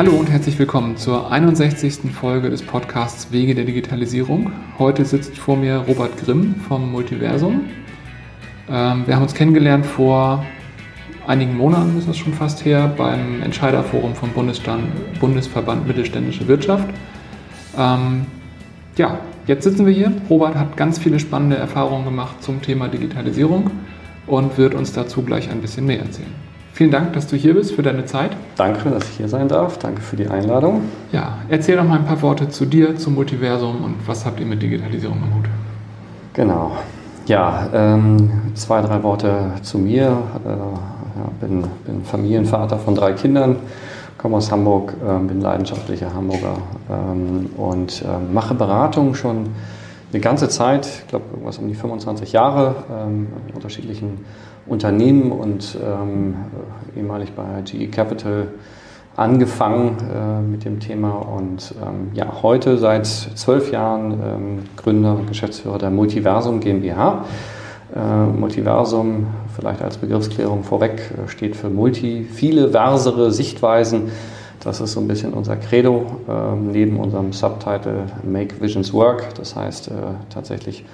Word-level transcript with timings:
Hallo 0.00 0.12
und 0.12 0.30
herzlich 0.30 0.58
willkommen 0.58 0.96
zur 0.96 1.30
61. 1.30 2.10
Folge 2.10 2.48
des 2.48 2.62
Podcasts 2.62 3.32
Wege 3.32 3.54
der 3.54 3.66
Digitalisierung. 3.66 4.50
Heute 4.78 5.04
sitzt 5.04 5.36
vor 5.36 5.58
mir 5.58 5.76
Robert 5.76 6.16
Grimm 6.16 6.54
vom 6.54 6.90
Multiversum. 6.90 7.66
Ähm, 8.70 9.06
wir 9.06 9.14
haben 9.14 9.24
uns 9.24 9.34
kennengelernt 9.34 9.84
vor 9.84 10.42
einigen 11.26 11.54
Monaten, 11.54 11.98
ist 11.98 12.08
das 12.08 12.16
schon 12.16 12.32
fast 12.32 12.64
her, 12.64 12.90
beim 12.96 13.42
Entscheiderforum 13.42 14.14
vom 14.14 14.30
Bundesverband 14.30 15.86
Mittelständische 15.86 16.48
Wirtschaft. 16.48 16.88
Ähm, 17.76 18.24
ja, 18.96 19.18
jetzt 19.46 19.64
sitzen 19.64 19.84
wir 19.84 19.92
hier. 19.92 20.12
Robert 20.30 20.54
hat 20.54 20.78
ganz 20.78 20.98
viele 20.98 21.20
spannende 21.20 21.58
Erfahrungen 21.58 22.06
gemacht 22.06 22.42
zum 22.42 22.62
Thema 22.62 22.88
Digitalisierung 22.88 23.70
und 24.26 24.56
wird 24.56 24.72
uns 24.72 24.94
dazu 24.94 25.20
gleich 25.20 25.50
ein 25.50 25.60
bisschen 25.60 25.84
mehr 25.84 26.00
erzählen. 26.00 26.49
Vielen 26.72 26.90
Dank, 26.90 27.12
dass 27.12 27.26
du 27.26 27.36
hier 27.36 27.54
bist 27.54 27.72
für 27.72 27.82
deine 27.82 28.06
Zeit. 28.06 28.30
Danke, 28.56 28.90
dass 28.90 29.04
ich 29.10 29.16
hier 29.16 29.28
sein 29.28 29.48
darf. 29.48 29.78
Danke 29.78 30.00
für 30.00 30.16
die 30.16 30.28
Einladung. 30.28 30.82
Ja, 31.12 31.38
erzähl 31.48 31.76
doch 31.76 31.84
mal 31.84 31.98
ein 31.98 32.06
paar 32.06 32.22
Worte 32.22 32.48
zu 32.48 32.64
dir, 32.64 32.96
zum 32.96 33.14
Multiversum 33.14 33.84
und 33.84 33.96
was 34.06 34.24
habt 34.24 34.40
ihr 34.40 34.46
mit 34.46 34.62
Digitalisierung 34.62 35.18
am 35.22 35.34
Hut? 35.36 35.44
Genau. 36.32 36.72
Ja, 37.26 37.68
ähm, 37.74 38.30
zwei, 38.54 38.80
drei 38.80 39.02
Worte 39.02 39.52
zu 39.62 39.78
mir. 39.78 40.22
Äh, 40.44 40.48
ja, 40.48 41.30
bin, 41.40 41.64
bin 41.84 42.04
Familienvater 42.04 42.78
von 42.78 42.94
drei 42.94 43.12
Kindern, 43.12 43.56
komme 44.16 44.36
aus 44.36 44.50
Hamburg, 44.50 44.94
äh, 45.06 45.18
bin 45.26 45.40
leidenschaftlicher 45.40 46.14
Hamburger 46.14 46.56
ähm, 46.88 47.50
und 47.56 48.02
äh, 48.02 48.32
mache 48.32 48.54
Beratung 48.54 49.14
schon 49.14 49.48
eine 50.12 50.20
ganze 50.20 50.48
Zeit, 50.48 50.86
ich 50.86 51.08
glaube 51.08 51.26
irgendwas 51.30 51.58
um 51.58 51.68
die 51.68 51.74
25 51.74 52.32
Jahre, 52.32 52.74
ähm, 52.90 53.28
in 53.48 53.54
unterschiedlichen 53.54 54.24
Unternehmen 54.66 55.32
und 55.32 55.78
ähm, 55.82 56.36
ehemalig 56.96 57.32
bei 57.32 57.62
GE 57.64 57.88
Capital 57.88 58.48
angefangen 59.16 59.96
äh, 59.98 60.40
mit 60.40 60.64
dem 60.64 60.80
Thema 60.80 61.10
und 61.10 61.74
ähm, 61.82 62.10
ja, 62.14 62.42
heute 62.42 62.78
seit 62.78 63.06
zwölf 63.06 63.70
Jahren 63.70 64.12
ähm, 64.12 64.58
Gründer 64.76 65.16
und 65.16 65.26
Geschäftsführer 65.26 65.78
der 65.78 65.90
Multiversum 65.90 66.60
GmbH. 66.60 67.24
Äh, 67.94 68.26
Multiversum, 68.26 69.26
vielleicht 69.54 69.82
als 69.82 69.98
Begriffsklärung 69.98 70.62
vorweg, 70.62 71.10
äh, 71.10 71.28
steht 71.28 71.56
für 71.56 71.68
Multi, 71.68 72.24
viele 72.30 72.70
versere 72.70 73.32
Sichtweisen. 73.32 74.10
Das 74.62 74.82
ist 74.82 74.92
so 74.92 75.00
ein 75.00 75.08
bisschen 75.08 75.32
unser 75.32 75.56
Credo 75.56 76.04
äh, 76.28 76.54
neben 76.54 77.00
unserem 77.00 77.32
Subtitle 77.32 78.04
Make 78.22 78.60
Visions 78.60 78.92
Work. 78.92 79.34
Das 79.36 79.56
heißt 79.56 79.88
äh, 79.88 79.92
tatsächlich 80.28 80.84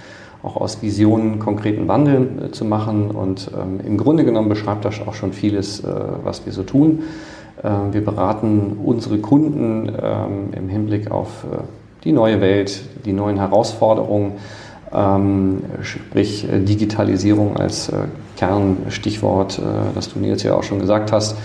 auch 0.42 0.56
aus 0.56 0.82
Visionen 0.82 1.40
konkreten 1.40 1.88
Wandel 1.88 2.28
äh, 2.44 2.50
zu 2.52 2.64
machen. 2.64 3.10
Und 3.10 3.50
ähm, 3.60 3.80
im 3.84 3.98
Grunde 3.98 4.24
genommen 4.24 4.48
beschreibt 4.48 4.84
das 4.84 5.00
auch 5.04 5.14
schon 5.14 5.32
vieles, 5.32 5.80
äh, 5.80 5.88
was 6.22 6.46
wir 6.46 6.52
so 6.52 6.62
tun. 6.62 7.02
Ähm, 7.64 7.92
wir 7.92 8.04
beraten 8.04 8.78
unsere 8.84 9.18
Kunden 9.18 9.88
ähm, 10.00 10.50
im 10.52 10.68
Hinblick 10.68 11.10
auf 11.10 11.44
die 12.04 12.12
neue 12.12 12.40
Welt, 12.40 12.82
die 13.04 13.12
neuen 13.12 13.36
Herausforderungen, 13.36 14.34
ähm, 14.94 15.64
sprich 15.82 16.46
Digitalisierung 16.48 17.56
als 17.56 17.90
Kernstichwort, 18.36 19.60
das 19.94 20.12
du 20.12 20.20
Nils 20.20 20.44
ja 20.44 20.54
auch 20.54 20.62
schon 20.62 20.78
gesagt 20.78 21.10
hast 21.10 21.34
ähm, 21.34 21.40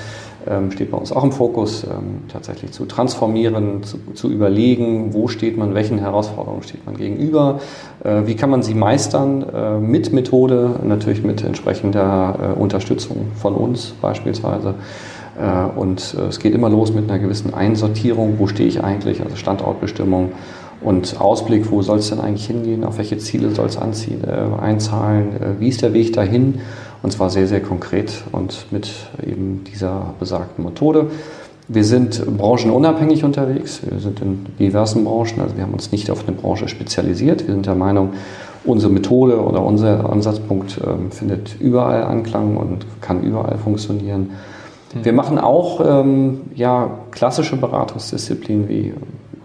steht 0.71 0.91
bei 0.91 0.97
uns 0.97 1.11
auch 1.11 1.23
im 1.23 1.31
Fokus, 1.31 1.83
ähm, 1.83 2.21
tatsächlich 2.31 2.71
zu 2.71 2.85
transformieren, 2.85 3.83
zu, 3.83 3.97
zu, 4.13 4.29
überlegen, 4.31 5.13
wo 5.13 5.27
steht 5.27 5.57
man, 5.57 5.73
welchen 5.73 5.99
Herausforderungen 5.99 6.63
steht 6.63 6.85
man 6.85 6.97
gegenüber, 6.97 7.59
äh, 8.03 8.21
wie 8.25 8.35
kann 8.35 8.49
man 8.49 8.63
sie 8.63 8.73
meistern 8.73 9.43
äh, 9.43 9.77
mit 9.77 10.13
Methode, 10.13 10.79
natürlich 10.83 11.23
mit 11.23 11.43
entsprechender 11.43 12.55
äh, 12.55 12.59
Unterstützung 12.59 13.27
von 13.35 13.53
uns 13.55 13.93
beispielsweise. 14.01 14.75
Und 15.77 16.13
es 16.29 16.39
geht 16.39 16.53
immer 16.53 16.69
los 16.69 16.93
mit 16.93 17.09
einer 17.09 17.17
gewissen 17.17 17.53
Einsortierung, 17.53 18.35
wo 18.37 18.47
stehe 18.47 18.67
ich 18.67 18.83
eigentlich, 18.83 19.23
also 19.23 19.37
Standortbestimmung 19.37 20.33
und 20.81 21.19
Ausblick, 21.19 21.71
wo 21.71 21.81
soll 21.81 21.99
es 21.99 22.09
denn 22.09 22.19
eigentlich 22.19 22.45
hingehen, 22.45 22.83
auf 22.83 22.97
welche 22.97 23.17
Ziele 23.17 23.51
soll 23.51 23.67
es 23.67 23.77
äh, 23.77 24.61
einzahlen, 24.61 25.57
wie 25.57 25.69
ist 25.69 25.81
der 25.81 25.93
Weg 25.93 26.13
dahin 26.13 26.59
und 27.03 27.11
zwar 27.11 27.29
sehr, 27.29 27.47
sehr 27.47 27.61
konkret 27.61 28.23
und 28.31 28.67
mit 28.71 28.91
eben 29.25 29.63
dieser 29.63 30.13
besagten 30.19 30.63
Methode. 30.63 31.07
Wir 31.67 31.83
sind 31.83 32.25
branchenunabhängig 32.37 33.23
unterwegs. 33.23 33.81
Wir 33.87 33.99
sind 33.99 34.19
in 34.21 34.45
diversen 34.59 35.05
Branchen. 35.05 35.39
Also 35.39 35.55
wir 35.55 35.63
haben 35.63 35.73
uns 35.73 35.91
nicht 35.91 36.11
auf 36.11 36.27
eine 36.27 36.35
Branche 36.35 36.67
spezialisiert. 36.67 37.47
Wir 37.47 37.53
sind 37.53 37.65
der 37.65 37.75
Meinung, 37.75 38.09
unsere 38.63 38.91
Methode 38.91 39.41
oder 39.41 39.63
unser 39.63 40.09
Ansatzpunkt 40.09 40.77
äh, 40.77 41.11
findet 41.11 41.59
überall 41.59 42.03
Anklang 42.03 42.57
und 42.57 42.85
kann 43.01 43.23
überall 43.23 43.57
funktionieren. 43.57 44.31
Mhm. 44.93 45.05
Wir 45.05 45.13
machen 45.13 45.39
auch 45.39 45.81
ähm, 45.83 46.41
ja, 46.55 46.91
klassische 47.11 47.55
Beratungsdisziplinen 47.55 48.67
wie 48.67 48.93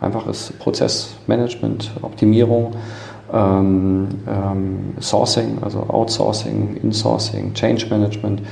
einfaches 0.00 0.52
Prozessmanagement, 0.58 1.92
Optimierung 2.02 2.72
ähm, 3.32 4.09
ähm, 4.28 4.94
Sourcing, 5.00 5.59
also 5.62 5.81
Outsourcing, 5.88 6.76
Insourcing, 6.82 7.54
Change 7.54 7.87
Management. 7.91 8.42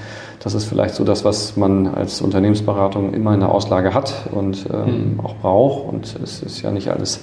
Das 0.41 0.55
ist 0.55 0.65
vielleicht 0.65 0.95
so 0.95 1.05
das, 1.05 1.25
was 1.25 1.57
man 1.57 1.87
als 1.89 2.21
Unternehmensberatung 2.21 3.15
immer 3.15 3.33
in 3.33 3.41
der 3.41 3.51
Auslage 3.51 3.95
hat 3.95 4.29
und 4.31 4.67
ähm, 4.73 5.15
mhm. 5.15 5.21
auch 5.21 5.37
braucht. 5.37 5.89
Und 5.93 6.19
es 6.23 6.43
ist 6.43 6.61
ja 6.63 6.71
nicht 6.71 6.89
alles 6.89 7.21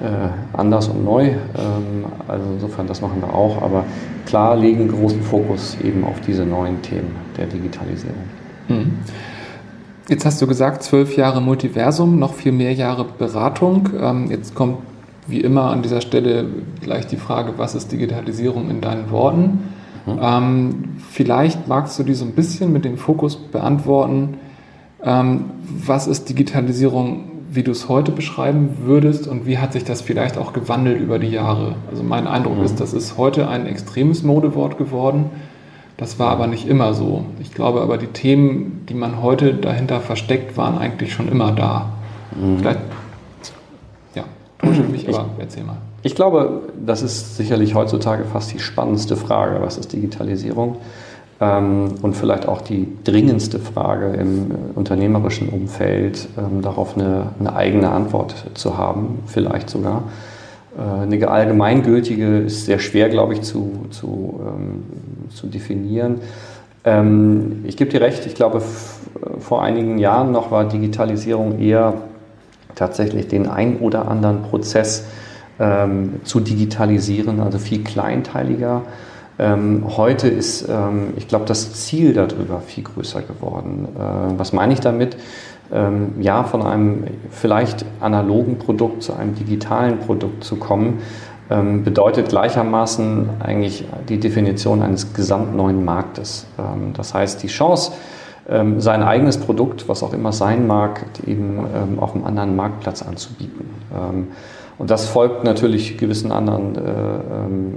äh, 0.00 0.56
anders 0.56 0.88
und 0.88 1.04
neu. 1.04 1.28
Ähm, 1.28 2.04
also 2.28 2.44
insofern, 2.52 2.86
das 2.86 3.00
machen 3.00 3.22
wir 3.22 3.34
auch. 3.34 3.62
Aber 3.62 3.84
klar 4.26 4.56
legen 4.56 4.88
großen 4.88 5.22
Fokus 5.22 5.76
eben 5.82 6.04
auf 6.04 6.20
diese 6.20 6.44
neuen 6.44 6.82
Themen 6.82 7.16
der 7.36 7.46
Digitalisierung. 7.46 8.24
Mhm. 8.68 8.98
Jetzt 10.08 10.26
hast 10.26 10.42
du 10.42 10.46
gesagt, 10.46 10.82
zwölf 10.82 11.16
Jahre 11.16 11.40
Multiversum, 11.40 12.18
noch 12.18 12.34
viel 12.34 12.52
mehr 12.52 12.74
Jahre 12.74 13.04
Beratung. 13.04 13.90
Ähm, 13.98 14.30
jetzt 14.30 14.54
kommt 14.54 14.78
wie 15.30 15.40
immer 15.40 15.70
an 15.70 15.82
dieser 15.82 16.00
Stelle 16.00 16.46
gleich 16.80 17.06
die 17.06 17.16
Frage, 17.16 17.54
was 17.56 17.74
ist 17.74 17.92
Digitalisierung 17.92 18.70
in 18.70 18.80
deinen 18.80 19.10
Worten? 19.10 19.70
Mhm. 20.06 20.18
Ähm, 20.20 20.74
vielleicht 21.10 21.68
magst 21.68 21.98
du 21.98 22.02
die 22.02 22.14
so 22.14 22.24
ein 22.24 22.32
bisschen 22.32 22.72
mit 22.72 22.84
dem 22.84 22.96
Fokus 22.96 23.36
beantworten. 23.36 24.38
Ähm, 25.02 25.44
was 25.62 26.06
ist 26.06 26.28
Digitalisierung, 26.28 27.24
wie 27.52 27.62
du 27.62 27.72
es 27.72 27.88
heute 27.88 28.12
beschreiben 28.12 28.76
würdest 28.84 29.26
und 29.26 29.46
wie 29.46 29.58
hat 29.58 29.72
sich 29.72 29.84
das 29.84 30.02
vielleicht 30.02 30.38
auch 30.38 30.52
gewandelt 30.52 31.00
über 31.00 31.18
die 31.18 31.30
Jahre? 31.30 31.74
Also 31.90 32.02
mein 32.02 32.26
Eindruck 32.26 32.58
mhm. 32.58 32.64
ist, 32.64 32.80
das 32.80 32.92
ist 32.92 33.16
heute 33.16 33.48
ein 33.48 33.66
extremes 33.66 34.22
Modewort 34.22 34.78
geworden. 34.78 35.26
Das 35.96 36.18
war 36.18 36.30
aber 36.30 36.46
nicht 36.46 36.66
immer 36.66 36.94
so. 36.94 37.24
Ich 37.40 37.52
glaube 37.52 37.82
aber, 37.82 37.98
die 37.98 38.06
Themen, 38.06 38.86
die 38.88 38.94
man 38.94 39.20
heute 39.20 39.52
dahinter 39.52 40.00
versteckt, 40.00 40.56
waren 40.56 40.78
eigentlich 40.78 41.12
schon 41.12 41.28
immer 41.28 41.52
da. 41.52 41.90
Mhm. 42.40 42.58
Vielleicht 42.58 42.80
täusche 44.60 44.82
mich, 44.90 45.08
aber 45.08 45.26
ich, 45.36 45.42
erzähl 45.42 45.64
mal. 45.64 45.76
Ich 46.02 46.14
glaube, 46.14 46.62
das 46.84 47.02
ist 47.02 47.36
sicherlich 47.36 47.74
heutzutage 47.74 48.24
fast 48.24 48.52
die 48.52 48.58
spannendste 48.58 49.16
Frage, 49.16 49.60
was 49.60 49.76
ist 49.78 49.92
Digitalisierung? 49.92 50.76
Ähm, 51.40 51.94
und 52.02 52.16
vielleicht 52.16 52.46
auch 52.46 52.60
die 52.60 52.86
dringendste 53.04 53.58
Frage 53.58 54.12
im 54.18 54.50
unternehmerischen 54.74 55.48
Umfeld, 55.48 56.28
ähm, 56.36 56.60
darauf 56.60 56.96
eine, 56.96 57.28
eine, 57.38 57.54
eigene 57.54 57.90
Antwort 57.90 58.34
zu 58.54 58.76
haben, 58.76 59.20
vielleicht 59.26 59.70
sogar. 59.70 60.04
Äh, 60.76 61.02
eine 61.02 61.28
allgemeingültige 61.28 62.38
ist 62.40 62.66
sehr 62.66 62.78
schwer, 62.78 63.08
glaube 63.08 63.32
ich, 63.34 63.42
zu, 63.42 63.86
zu, 63.90 64.40
ähm, 64.46 64.82
zu 65.30 65.46
definieren. 65.46 66.20
Ähm, 66.84 67.64
ich 67.66 67.76
gebe 67.78 67.90
dir 67.90 68.02
recht, 68.02 68.26
ich 68.26 68.34
glaube, 68.34 68.62
vor 69.38 69.62
einigen 69.62 69.98
Jahren 69.98 70.32
noch 70.32 70.50
war 70.50 70.64
Digitalisierung 70.66 71.58
eher 71.58 71.94
tatsächlich 72.80 73.28
den 73.28 73.46
ein 73.46 73.76
oder 73.76 74.08
anderen 74.08 74.42
Prozess 74.42 75.04
ähm, 75.60 76.20
zu 76.24 76.40
digitalisieren, 76.40 77.40
also 77.40 77.58
viel 77.58 77.84
kleinteiliger. 77.84 78.82
Ähm, 79.38 79.84
heute 79.96 80.28
ist, 80.28 80.66
ähm, 80.68 81.12
ich 81.16 81.28
glaube, 81.28 81.44
das 81.44 81.74
Ziel 81.74 82.14
darüber 82.14 82.60
viel 82.60 82.84
größer 82.84 83.20
geworden. 83.20 83.88
Äh, 83.94 84.38
was 84.38 84.54
meine 84.54 84.72
ich 84.72 84.80
damit? 84.80 85.18
Ähm, 85.70 86.14
ja, 86.20 86.42
von 86.44 86.62
einem 86.62 87.04
vielleicht 87.30 87.84
analogen 88.00 88.58
Produkt 88.58 89.02
zu 89.02 89.12
einem 89.12 89.34
digitalen 89.34 89.98
Produkt 89.98 90.42
zu 90.42 90.56
kommen, 90.56 91.00
ähm, 91.50 91.84
bedeutet 91.84 92.30
gleichermaßen 92.30 93.28
eigentlich 93.40 93.84
die 94.08 94.18
Definition 94.18 94.80
eines 94.82 95.12
gesamt 95.12 95.54
neuen 95.54 95.84
Marktes. 95.84 96.46
Ähm, 96.58 96.94
das 96.94 97.12
heißt, 97.12 97.42
die 97.42 97.48
Chance, 97.48 97.92
ähm, 98.50 98.80
sein 98.80 99.02
eigenes 99.02 99.38
Produkt, 99.38 99.88
was 99.88 100.02
auch 100.02 100.12
immer 100.12 100.32
sein 100.32 100.66
mag, 100.66 101.06
eben 101.26 101.64
ähm, 101.74 101.98
auf 102.00 102.14
einem 102.14 102.24
anderen 102.24 102.56
Marktplatz 102.56 103.02
anzubieten. 103.02 103.70
Ähm, 103.94 104.28
und 104.80 104.88
das 104.88 105.06
folgt 105.08 105.44
natürlich 105.44 105.98
gewissen 105.98 106.32
anderen 106.32 106.74
äh, 106.74 106.80
ähm, 106.80 107.74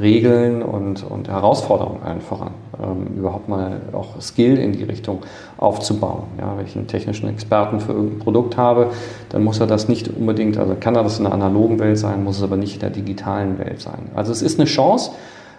Regeln 0.00 0.62
und, 0.62 1.04
und, 1.04 1.28
Herausforderungen 1.28 2.02
allen 2.02 2.22
voran. 2.22 2.52
Ähm, 2.82 3.18
überhaupt 3.18 3.46
mal 3.50 3.82
auch 3.92 4.18
Skill 4.22 4.56
in 4.56 4.72
die 4.72 4.84
Richtung 4.84 5.20
aufzubauen. 5.58 6.22
Ja, 6.38 6.56
wenn 6.56 6.64
ich 6.64 6.74
einen 6.74 6.86
technischen 6.86 7.28
Experten 7.28 7.78
für 7.78 7.92
irgendein 7.92 8.20
Produkt 8.20 8.56
habe, 8.56 8.88
dann 9.28 9.44
muss 9.44 9.60
er 9.60 9.66
das 9.66 9.86
nicht 9.88 10.08
unbedingt, 10.08 10.56
also 10.56 10.74
kann 10.80 10.96
er 10.96 11.02
das 11.02 11.18
in 11.18 11.24
der 11.24 11.34
analogen 11.34 11.78
Welt 11.78 11.98
sein, 11.98 12.24
muss 12.24 12.38
es 12.38 12.42
aber 12.42 12.56
nicht 12.56 12.72
in 12.76 12.80
der 12.80 12.90
digitalen 12.90 13.58
Welt 13.58 13.82
sein. 13.82 14.10
Also 14.14 14.32
es 14.32 14.40
ist 14.40 14.58
eine 14.58 14.66
Chance, 14.66 15.10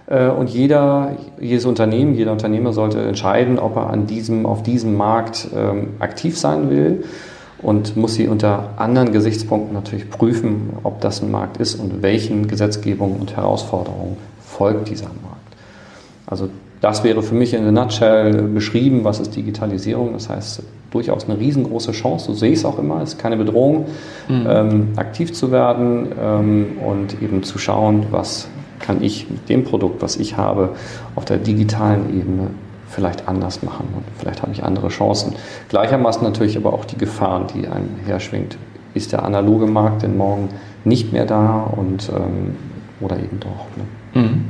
und 0.07 0.49
jeder, 0.49 1.17
jedes 1.39 1.65
Unternehmen, 1.65 2.15
jeder 2.15 2.31
Unternehmer 2.31 2.71
sollte 2.71 3.01
entscheiden, 3.01 3.59
ob 3.59 3.75
er 3.75 3.89
an 3.89 4.07
diesem, 4.07 4.45
auf 4.45 4.63
diesem 4.63 4.95
Markt 4.95 5.49
ähm, 5.53 5.95
aktiv 5.99 6.37
sein 6.37 6.69
will 6.69 7.03
und 7.61 7.97
muss 7.97 8.13
sie 8.13 8.27
unter 8.27 8.69
anderen 8.77 9.11
Gesichtspunkten 9.11 9.73
natürlich 9.73 10.09
prüfen, 10.09 10.73
ob 10.83 11.01
das 11.01 11.21
ein 11.21 11.31
Markt 11.31 11.57
ist 11.57 11.75
und 11.75 12.01
welchen 12.01 12.47
Gesetzgebungen 12.47 13.19
und 13.19 13.35
Herausforderungen 13.35 14.17
folgt 14.39 14.89
dieser 14.89 15.07
Markt. 15.07 15.55
Also 16.25 16.49
das 16.81 17.03
wäre 17.03 17.23
für 17.23 17.35
mich 17.35 17.53
in 17.53 17.63
der 17.63 17.71
Nutshell 17.71 18.33
beschrieben, 18.43 19.03
was 19.03 19.19
ist 19.19 19.35
Digitalisierung. 19.35 20.13
Das 20.13 20.29
heißt, 20.29 20.61
durchaus 20.91 21.27
eine 21.27 21.39
riesengroße 21.39 21.91
Chance, 21.91 22.27
so 22.27 22.33
sehe 22.33 22.51
ich 22.51 22.59
es 22.59 22.65
auch 22.65 22.77
immer, 22.77 23.01
es 23.01 23.13
ist 23.13 23.19
keine 23.19 23.37
Bedrohung, 23.37 23.87
mhm. 24.27 24.47
ähm, 24.47 24.87
aktiv 24.95 25.33
zu 25.33 25.51
werden 25.51 26.09
ähm, 26.21 26.77
und 26.85 27.21
eben 27.21 27.43
zu 27.43 27.57
schauen, 27.57 28.05
was 28.11 28.47
kann 28.79 29.03
ich 29.03 29.29
mit 29.29 29.49
dem 29.49 29.63
Produkt, 29.63 30.01
was 30.01 30.17
ich 30.17 30.37
habe, 30.37 30.75
auf 31.15 31.25
der 31.25 31.37
digitalen 31.37 32.17
Ebene 32.17 32.47
vielleicht 32.89 33.27
anders 33.27 33.63
machen 33.63 33.87
und 33.95 34.03
vielleicht 34.17 34.41
habe 34.41 34.51
ich 34.51 34.63
andere 34.63 34.87
Chancen. 34.89 35.33
Gleichermaßen 35.69 36.23
natürlich 36.23 36.57
aber 36.57 36.73
auch 36.73 36.85
die 36.85 36.97
Gefahren, 36.97 37.47
die 37.53 37.67
einem 37.67 37.89
herschwingt. 38.05 38.57
Ist 38.93 39.11
der 39.11 39.23
analoge 39.23 39.67
Markt 39.67 40.03
denn 40.03 40.17
morgen 40.17 40.49
nicht 40.85 41.11
mehr 41.11 41.25
da 41.25 41.59
und 41.75 42.09
ähm, 42.09 42.55
oder 43.01 43.17
eben 43.17 43.39
doch? 43.39 43.67
Ne? 43.75 44.21
Mhm. 44.21 44.45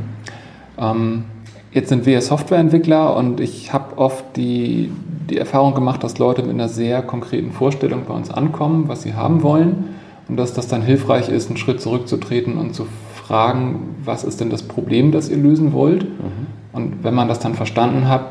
Ähm, 0.78 1.26
jetzt 1.72 1.90
sind 1.90 2.06
wir 2.06 2.22
Softwareentwickler 2.22 3.16
und 3.16 3.40
ich 3.40 3.74
habe 3.74 3.98
oft 3.98 4.24
die, 4.38 4.92
die 5.30 5.38
Erfahrung 5.38 5.74
gemacht, 5.74 6.04
dass 6.04 6.20
Leute 6.20 6.44
mit 6.44 6.52
einer 6.52 6.70
sehr 6.70 7.02
konkreten 7.02 7.52
Vorstellung 7.52 8.04
bei 8.08 8.14
uns 8.14 8.30
ankommen, 8.30 8.88
was 8.88 9.02
sie 9.02 9.16
haben 9.16 9.42
wollen 9.42 9.96
und 10.30 10.38
dass 10.38 10.54
das 10.54 10.68
dann 10.68 10.84
hilfreich 10.84 11.30
ist, 11.30 11.50
einen 11.50 11.58
Schritt 11.58 11.82
zurückzutreten 11.82 12.58
und 12.58 12.76
zu 12.76 12.88
fragen, 13.28 13.96
was 14.06 14.24
ist 14.24 14.40
denn 14.40 14.50
das 14.50 14.64
Problem, 14.64 15.12
das 15.12 15.30
ihr 15.30 15.38
lösen 15.38 15.74
wollt? 15.74 16.04
Mhm. 16.04 16.48
Und 16.72 17.04
wenn 17.04 17.14
man 17.14 17.28
das 17.28 17.40
dann 17.40 17.56
verstanden 17.56 18.08
hat, 18.08 18.26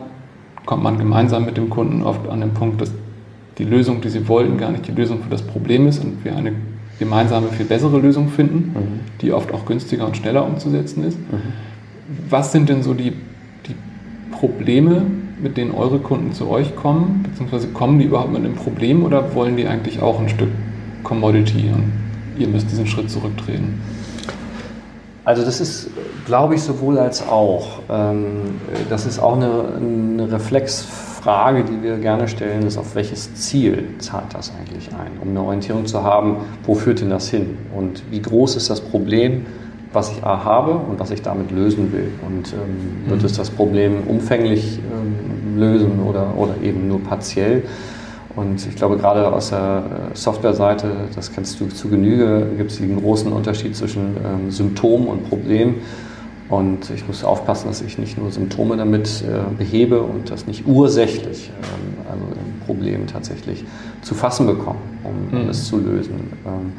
kommt 0.65 0.83
man 0.83 0.99
gemeinsam 0.99 1.45
mit 1.45 1.57
dem 1.57 1.71
Kunden 1.71 2.03
oft 2.03 2.29
an 2.29 2.41
den 2.41 2.55
Punkt, 2.55 2.81
dass 2.81 2.93
die 3.59 3.65
Lösung, 3.65 4.01
die 4.01 4.09
sie 4.09 4.27
wollten, 4.29 4.57
gar 4.57 4.71
nicht 4.71 4.87
die 4.89 4.93
Lösung 4.93 5.23
für 5.23 5.31
das 5.31 5.43
Problem 5.43 5.87
ist 5.87 6.03
und 6.03 6.25
wir 6.25 6.35
eine 6.35 6.53
gemeinsame, 6.99 7.49
viel 7.49 7.67
bessere 7.67 7.99
Lösung 7.99 8.29
finden, 8.29 8.73
mhm. 8.75 9.01
die 9.21 9.33
oft 9.33 9.53
auch 9.53 9.67
günstiger 9.67 10.07
und 10.07 10.17
schneller 10.17 10.47
umzusetzen 10.47 11.05
ist. 11.05 11.19
Mhm. 11.19 11.53
Was 12.31 12.53
sind 12.53 12.69
denn 12.69 12.83
so 12.83 12.95
die, 12.95 13.13
die 13.67 13.75
Probleme, 14.33 15.03
mit 15.43 15.57
denen 15.57 15.73
eure 15.73 15.99
Kunden 15.99 16.33
zu 16.33 16.49
euch 16.49 16.75
kommen? 16.75 17.23
Beziehungsweise 17.23 17.69
kommen 17.69 17.99
die 17.99 18.07
überhaupt 18.07 18.33
mit 18.33 18.45
einem 18.45 18.55
Problem 18.55 19.05
oder 19.05 19.35
wollen 19.35 19.57
die 19.57 19.67
eigentlich 19.67 20.01
auch 20.01 20.21
ein 20.21 20.29
Stück 20.29 20.49
Commodity 21.03 21.71
und 21.75 21.93
ihr 22.39 22.49
müsst 22.49 22.71
diesen 22.71 22.87
Schritt 22.87 23.11
zurücktreten? 23.11 23.81
Also 25.27 25.45
das 25.45 25.61
ist, 25.61 25.91
glaube 26.25 26.55
ich, 26.55 26.63
sowohl 26.63 27.01
als 27.01 27.27
auch. 27.29 27.81
Ähm, 27.91 28.61
das 28.89 29.07
ist 29.07 29.19
auch 29.19 29.35
eine, 29.35 29.65
eine 29.77 30.31
Reflexfrage, 30.31 31.65
die 31.65 31.83
wir 31.83 31.99
gerne 31.99 32.29
stellen, 32.29 32.65
ist, 32.65 32.79
auf 32.79 32.95
welches 32.95 33.35
Ziel 33.35 33.89
zahlt 33.99 34.33
das 34.33 34.53
eigentlich 34.57 34.89
ein, 34.95 35.19
um 35.21 35.31
eine 35.31 35.43
Orientierung 35.43 35.85
zu 35.87 36.05
haben, 36.05 36.37
wo 36.63 36.77
führt 36.77 37.01
denn 37.01 37.11
das 37.11 37.29
hin 37.29 37.59
und 37.77 38.05
wie 38.09 38.23
groß 38.23 38.55
ist 38.55 38.71
das 38.71 38.81
Problem, 38.81 39.47
was 39.93 40.13
ich 40.13 40.23
A 40.23 40.45
habe 40.45 40.77
und 40.77 41.01
was 41.01 41.11
ich 41.11 41.23
damit 41.23 41.51
lösen 41.51 41.93
will. 41.93 42.13
Und 42.25 42.53
ähm, 42.53 43.11
wird 43.11 43.23
mhm. 43.23 43.27
es 43.27 43.33
das 43.33 43.51
Problem 43.51 44.05
umfänglich 44.07 44.79
ähm, 44.79 45.59
lösen 45.59 46.05
oder, 46.09 46.39
oder 46.39 46.55
eben 46.63 46.87
nur 46.87 47.03
partiell? 47.03 47.65
Und 48.37 48.67
ich 48.67 48.77
glaube, 48.77 48.99
gerade 48.99 49.33
aus 49.33 49.49
der 49.49 50.11
äh, 50.13 50.17
Softwareseite, 50.17 50.91
das 51.15 51.33
kennst 51.33 51.59
du 51.59 51.69
zu 51.69 51.89
Genüge, 51.89 52.47
gibt 52.59 52.71
es 52.71 52.79
den 52.79 53.01
großen 53.01 53.33
Unterschied 53.33 53.75
zwischen 53.75 54.17
ähm, 54.25 54.51
Symptom 54.51 55.09
und 55.09 55.29
Problem. 55.29 55.77
Und 56.49 56.91
ich 56.91 57.09
muss 57.09 57.25
aufpassen, 57.25 57.69
dass 57.69 57.81
ich 57.81 57.99
nicht 57.99 58.19
nur 58.19 58.31
Symptome 58.31 58.77
damit 58.77 59.25
äh, 59.27 59.57
behebe 59.57 60.03
und 60.03 60.31
das 60.31 60.47
nicht 60.47 60.67
ursächlich, 60.67 61.51
ähm, 61.63 61.97
also 62.11 62.25
ein 62.25 62.61
Problem 62.67 63.07
tatsächlich 63.07 63.65
zu 64.03 64.15
fassen 64.15 64.47
bekomme, 64.47 64.79
um, 65.03 65.45
mhm. 65.45 65.49
es 65.49 65.65
zu 65.65 65.79
lösen. 65.79 66.33
Ähm, 66.47 66.75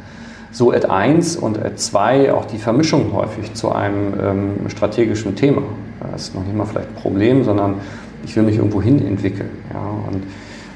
so 0.51 0.71
Ad 0.71 0.87
1 0.87 1.37
und 1.37 1.57
Ad 1.57 1.75
2 1.75 2.33
auch 2.33 2.45
die 2.45 2.59
Vermischung 2.59 3.11
häufig 3.13 3.53
zu 3.55 3.71
einem 3.71 4.13
ähm, 4.21 4.69
strategischen 4.69 5.35
Thema. 5.35 5.63
Das 6.11 6.29
ist 6.29 6.35
noch 6.35 6.43
nicht 6.43 6.55
mal 6.55 6.65
vielleicht 6.65 6.89
ein 6.89 7.01
Problem, 7.01 7.43
sondern 7.43 7.75
ich 8.23 8.35
will 8.35 8.43
mich 8.43 8.57
irgendwo 8.57 8.81
hin 8.81 9.05
entwickeln. 9.05 9.49
Ja? 9.73 9.81
Und 10.09 10.23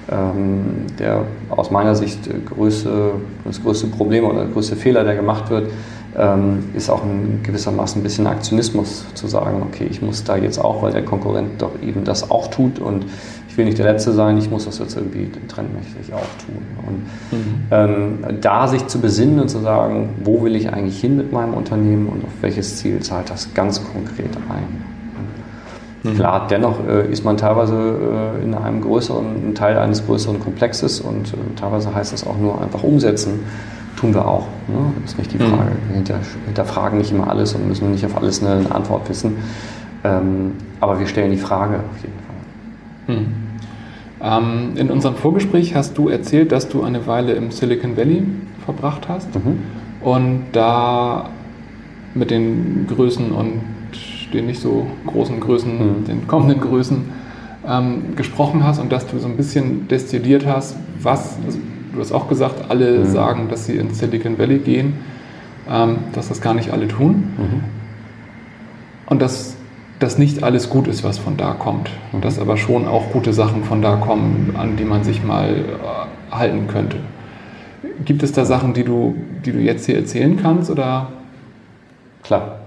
der 0.09 1.24
aus 1.50 1.71
meiner 1.71 1.95
Sicht 1.95 2.30
größte, 2.48 3.12
das 3.45 3.62
größte 3.62 3.88
Problem 3.88 4.25
oder 4.25 4.39
der 4.39 4.48
größte 4.48 4.75
Fehler, 4.75 5.03
der 5.03 5.15
gemacht 5.15 5.50
wird, 5.50 5.71
ähm, 6.18 6.69
ist 6.74 6.89
auch 6.89 7.03
in 7.03 7.42
gewissermaßen 7.44 8.01
ein 8.01 8.03
bisschen 8.03 8.27
Aktionismus 8.27 9.06
zu 9.13 9.27
sagen, 9.27 9.62
okay, 9.62 9.88
ich 9.89 10.01
muss 10.01 10.24
da 10.24 10.36
jetzt 10.36 10.59
auch, 10.59 10.81
weil 10.81 10.92
der 10.92 11.06
Konkurrent 11.06 11.62
doch 11.62 11.71
eben 11.81 12.03
das 12.03 12.30
auch 12.30 12.48
tut 12.48 12.80
und 12.80 13.06
ich 13.48 13.57
will 13.57 13.65
nicht 13.65 13.77
der 13.77 13.92
Letzte 13.92 14.12
sein, 14.13 14.38
ich 14.38 14.50
muss 14.50 14.65
das 14.65 14.80
jetzt 14.80 14.95
irgendwie 14.95 15.30
trendmäßig 15.48 16.13
auch 16.13 16.19
tun. 16.45 16.62
Und 16.88 17.38
mhm. 17.38 17.65
ähm, 17.71 18.42
da 18.42 18.68
sich 18.68 18.88
zu 18.88 19.00
besinnen 19.00 19.39
und 19.39 19.50
zu 19.50 19.59
sagen, 19.59 20.09
wo 20.24 20.44
will 20.44 20.56
ich 20.56 20.71
eigentlich 20.74 21.00
hin 21.00 21.18
mit 21.18 21.31
meinem 21.31 21.54
Unternehmen 21.54 22.07
und 22.07 22.24
auf 22.24 22.31
welches 22.42 22.77
Ziel 22.77 23.00
zahlt 23.01 23.30
das 23.30 23.54
ganz 23.54 23.81
konkret 23.83 24.36
ein. 24.50 24.91
Mhm. 26.03 26.15
Klar, 26.15 26.48
dennoch 26.50 26.77
äh, 26.88 27.12
ist 27.12 27.24
man 27.24 27.38
teilweise 27.38 27.75
äh, 28.39 28.44
in 28.44 28.56
einem 28.56 28.81
größeren 28.81 29.53
Teil 29.53 29.77
eines 29.77 30.06
größeren 30.06 30.39
Komplexes 30.39 31.00
und 31.00 31.33
äh, 31.33 31.38
teilweise 31.59 31.94
heißt 31.94 32.12
das 32.13 32.25
auch 32.25 32.38
nur 32.38 32.62
einfach 32.62 32.83
umsetzen. 32.83 33.42
Tun 33.98 34.13
wir 34.13 34.27
auch. 34.27 34.48
Ne? 34.68 34.94
Das 35.01 35.12
ist 35.12 35.18
nicht 35.19 35.33
die 35.33 35.38
mhm. 35.38 35.50
Frage. 35.50 35.71
Wir 35.88 35.95
hinter, 35.95 36.19
hinterfragen 36.45 36.98
nicht 36.98 37.12
immer 37.12 37.30
alles 37.30 37.53
und 37.53 37.68
müssen 37.68 37.92
nicht 37.92 38.06
auf 38.06 38.18
alles 38.18 38.42
eine, 38.42 38.59
eine 38.59 38.74
Antwort 38.74 39.07
wissen. 39.09 39.38
Ähm, 40.03 40.53
aber 40.80 41.00
wir 41.00 41.06
stellen 41.06 41.31
die 41.31 41.38
Frage 41.38 41.75
auf 41.75 42.01
jeden 42.01 42.18
Fall. 42.25 43.15
Mhm. 43.15 43.51
Ähm, 44.24 44.77
in 44.77 44.89
unserem 44.89 45.15
Vorgespräch 45.15 45.75
hast 45.75 45.97
du 45.97 46.09
erzählt, 46.09 46.51
dass 46.51 46.68
du 46.68 46.83
eine 46.83 47.06
Weile 47.06 47.33
im 47.33 47.51
Silicon 47.51 47.97
Valley 47.97 48.24
verbracht 48.65 49.07
hast 49.07 49.33
mhm. 49.36 49.59
und 50.01 50.45
da 50.51 51.30
mit 52.13 52.31
den 52.31 52.88
Größen 52.88 53.31
und 53.31 53.62
den 54.33 54.48
nicht 54.48 54.62
so 54.62 54.88
großen 55.06 55.39
Größen, 55.39 55.78
mhm. 55.78 56.06
den 56.06 56.28
kommenden 56.28 56.60
Größen 56.60 57.04
ähm, 57.68 58.16
gesprochen 58.16 58.63
hast 58.63 58.80
und 58.80 58.92
dass 58.92 59.07
du 59.07 59.19
so 59.19 59.28
ein 59.28 59.38
bisschen 59.38 59.88
destilliert 59.88 60.45
hast, 60.45 60.75
was, 61.00 61.38
also 61.45 61.60
du 61.94 62.00
hast 62.00 62.12
auch 62.12 62.28
gesagt, 62.28 62.69
alle 62.69 63.00
mhm. 63.00 63.06
sagen, 63.06 63.48
dass 63.50 63.66
sie 63.66 63.78
ins 63.78 64.00
Silicon 64.00 64.38
Valley 64.38 64.60
gehen, 64.60 64.94
ähm, 65.69 65.98
dass 66.13 66.30
das 66.30 66.42
gar 66.42 66.54
nicht 66.54 66.72
alle 66.72 66.88
tun. 66.88 67.33
Mhm. 67.38 67.63
Und 69.07 69.22
dass 69.22 69.56
das 70.00 70.18
nicht 70.18 70.42
alles 70.42 70.69
gut 70.69 70.88
ist, 70.88 71.04
was 71.04 71.19
von 71.19 71.38
da 71.38 71.54
kommt. 71.54 71.89
Mhm. 72.12 72.22
Dass 72.22 72.40
aber 72.40 72.57
schon 72.57 72.88
auch 72.88 73.11
gute 73.11 73.33
Sachen 73.33 73.64
von 73.64 73.81
da 73.81 73.97
kommen, 73.97 74.56
an 74.57 74.78
die 74.78 74.85
man 74.85 75.04
sich 75.04 75.23
mal 75.23 75.50
äh, 75.50 76.35
halten 76.35 76.68
könnte. 76.68 76.97
Gibt 78.06 78.23
es 78.23 78.31
da 78.31 78.45
Sachen, 78.45 78.73
die 78.73 78.83
du, 78.83 79.16
die 79.45 79.52
du 79.52 79.59
jetzt 79.59 79.85
hier 79.85 79.95
erzählen 79.95 80.40
kannst? 80.42 80.71
Oder? 80.71 81.09
Klar. 82.23 82.60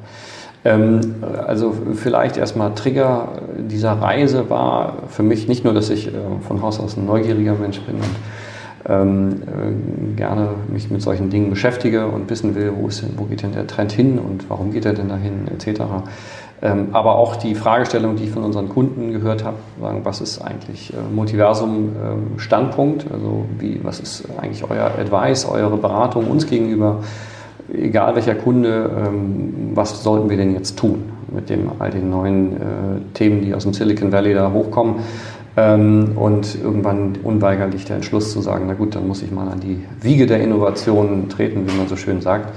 Ähm, 0.64 1.16
also 1.46 1.74
vielleicht 1.94 2.36
erstmal 2.36 2.74
Trigger 2.74 3.28
dieser 3.58 3.92
Reise 3.92 4.48
war 4.48 4.94
für 5.08 5.22
mich 5.22 5.46
nicht 5.46 5.64
nur, 5.64 5.74
dass 5.74 5.90
ich 5.90 6.08
äh, 6.08 6.10
von 6.46 6.62
Haus 6.62 6.80
aus 6.80 6.96
ein 6.96 7.06
neugieriger 7.06 7.54
Mensch 7.54 7.80
bin 7.80 7.96
und 7.96 8.04
ähm, 8.86 9.42
äh, 9.42 10.16
gerne 10.16 10.48
mich 10.68 10.90
mit 10.90 11.02
solchen 11.02 11.30
Dingen 11.30 11.50
beschäftige 11.50 12.06
und 12.06 12.28
wissen 12.30 12.54
will, 12.54 12.72
wo, 12.76 12.88
denn, 12.88 13.14
wo 13.16 13.24
geht 13.24 13.42
denn 13.42 13.52
der 13.52 13.66
Trend 13.66 13.92
hin 13.92 14.18
und 14.18 14.48
warum 14.50 14.72
geht 14.72 14.84
er 14.84 14.92
denn 14.92 15.08
dahin, 15.08 15.48
etc. 15.48 15.82
Ähm, 16.62 16.88
aber 16.92 17.16
auch 17.16 17.36
die 17.36 17.54
Fragestellung, 17.54 18.16
die 18.16 18.24
ich 18.24 18.30
von 18.30 18.42
unseren 18.42 18.68
Kunden 18.68 19.12
gehört 19.12 19.44
habe, 19.44 19.56
sagen, 19.80 20.00
was 20.04 20.20
ist 20.20 20.40
eigentlich 20.40 20.92
äh, 20.92 20.96
Multiversum-Standpunkt, 21.14 23.06
also 23.12 23.46
wie, 23.58 23.80
was 23.82 24.00
ist 24.00 24.24
eigentlich 24.38 24.64
euer 24.68 24.92
Advice, 24.98 25.46
eure 25.46 25.76
Beratung 25.76 26.30
uns 26.30 26.46
gegenüber? 26.46 27.02
Egal 27.72 28.14
welcher 28.14 28.34
Kunde, 28.34 28.90
ähm, 29.06 29.70
was 29.74 30.02
sollten 30.02 30.28
wir 30.30 30.36
denn 30.36 30.54
jetzt 30.54 30.78
tun 30.78 31.04
mit 31.32 31.50
dem, 31.50 31.70
all 31.78 31.90
den 31.90 32.10
neuen 32.10 32.52
äh, 32.52 32.58
Themen, 33.14 33.42
die 33.42 33.54
aus 33.54 33.64
dem 33.64 33.72
Silicon 33.72 34.12
Valley 34.12 34.34
da 34.34 34.52
hochkommen. 34.52 34.96
Ähm, 35.56 36.12
und 36.16 36.58
irgendwann 36.60 37.16
unweigerlich 37.22 37.84
der 37.84 37.96
Entschluss 37.96 38.32
zu 38.32 38.40
sagen, 38.40 38.64
na 38.66 38.74
gut, 38.74 38.96
dann 38.96 39.06
muss 39.06 39.22
ich 39.22 39.30
mal 39.30 39.48
an 39.48 39.60
die 39.60 39.84
Wiege 40.00 40.26
der 40.26 40.40
Innovation 40.40 41.28
treten, 41.28 41.68
wie 41.68 41.76
man 41.76 41.86
so 41.86 41.96
schön 41.96 42.20
sagt. 42.20 42.52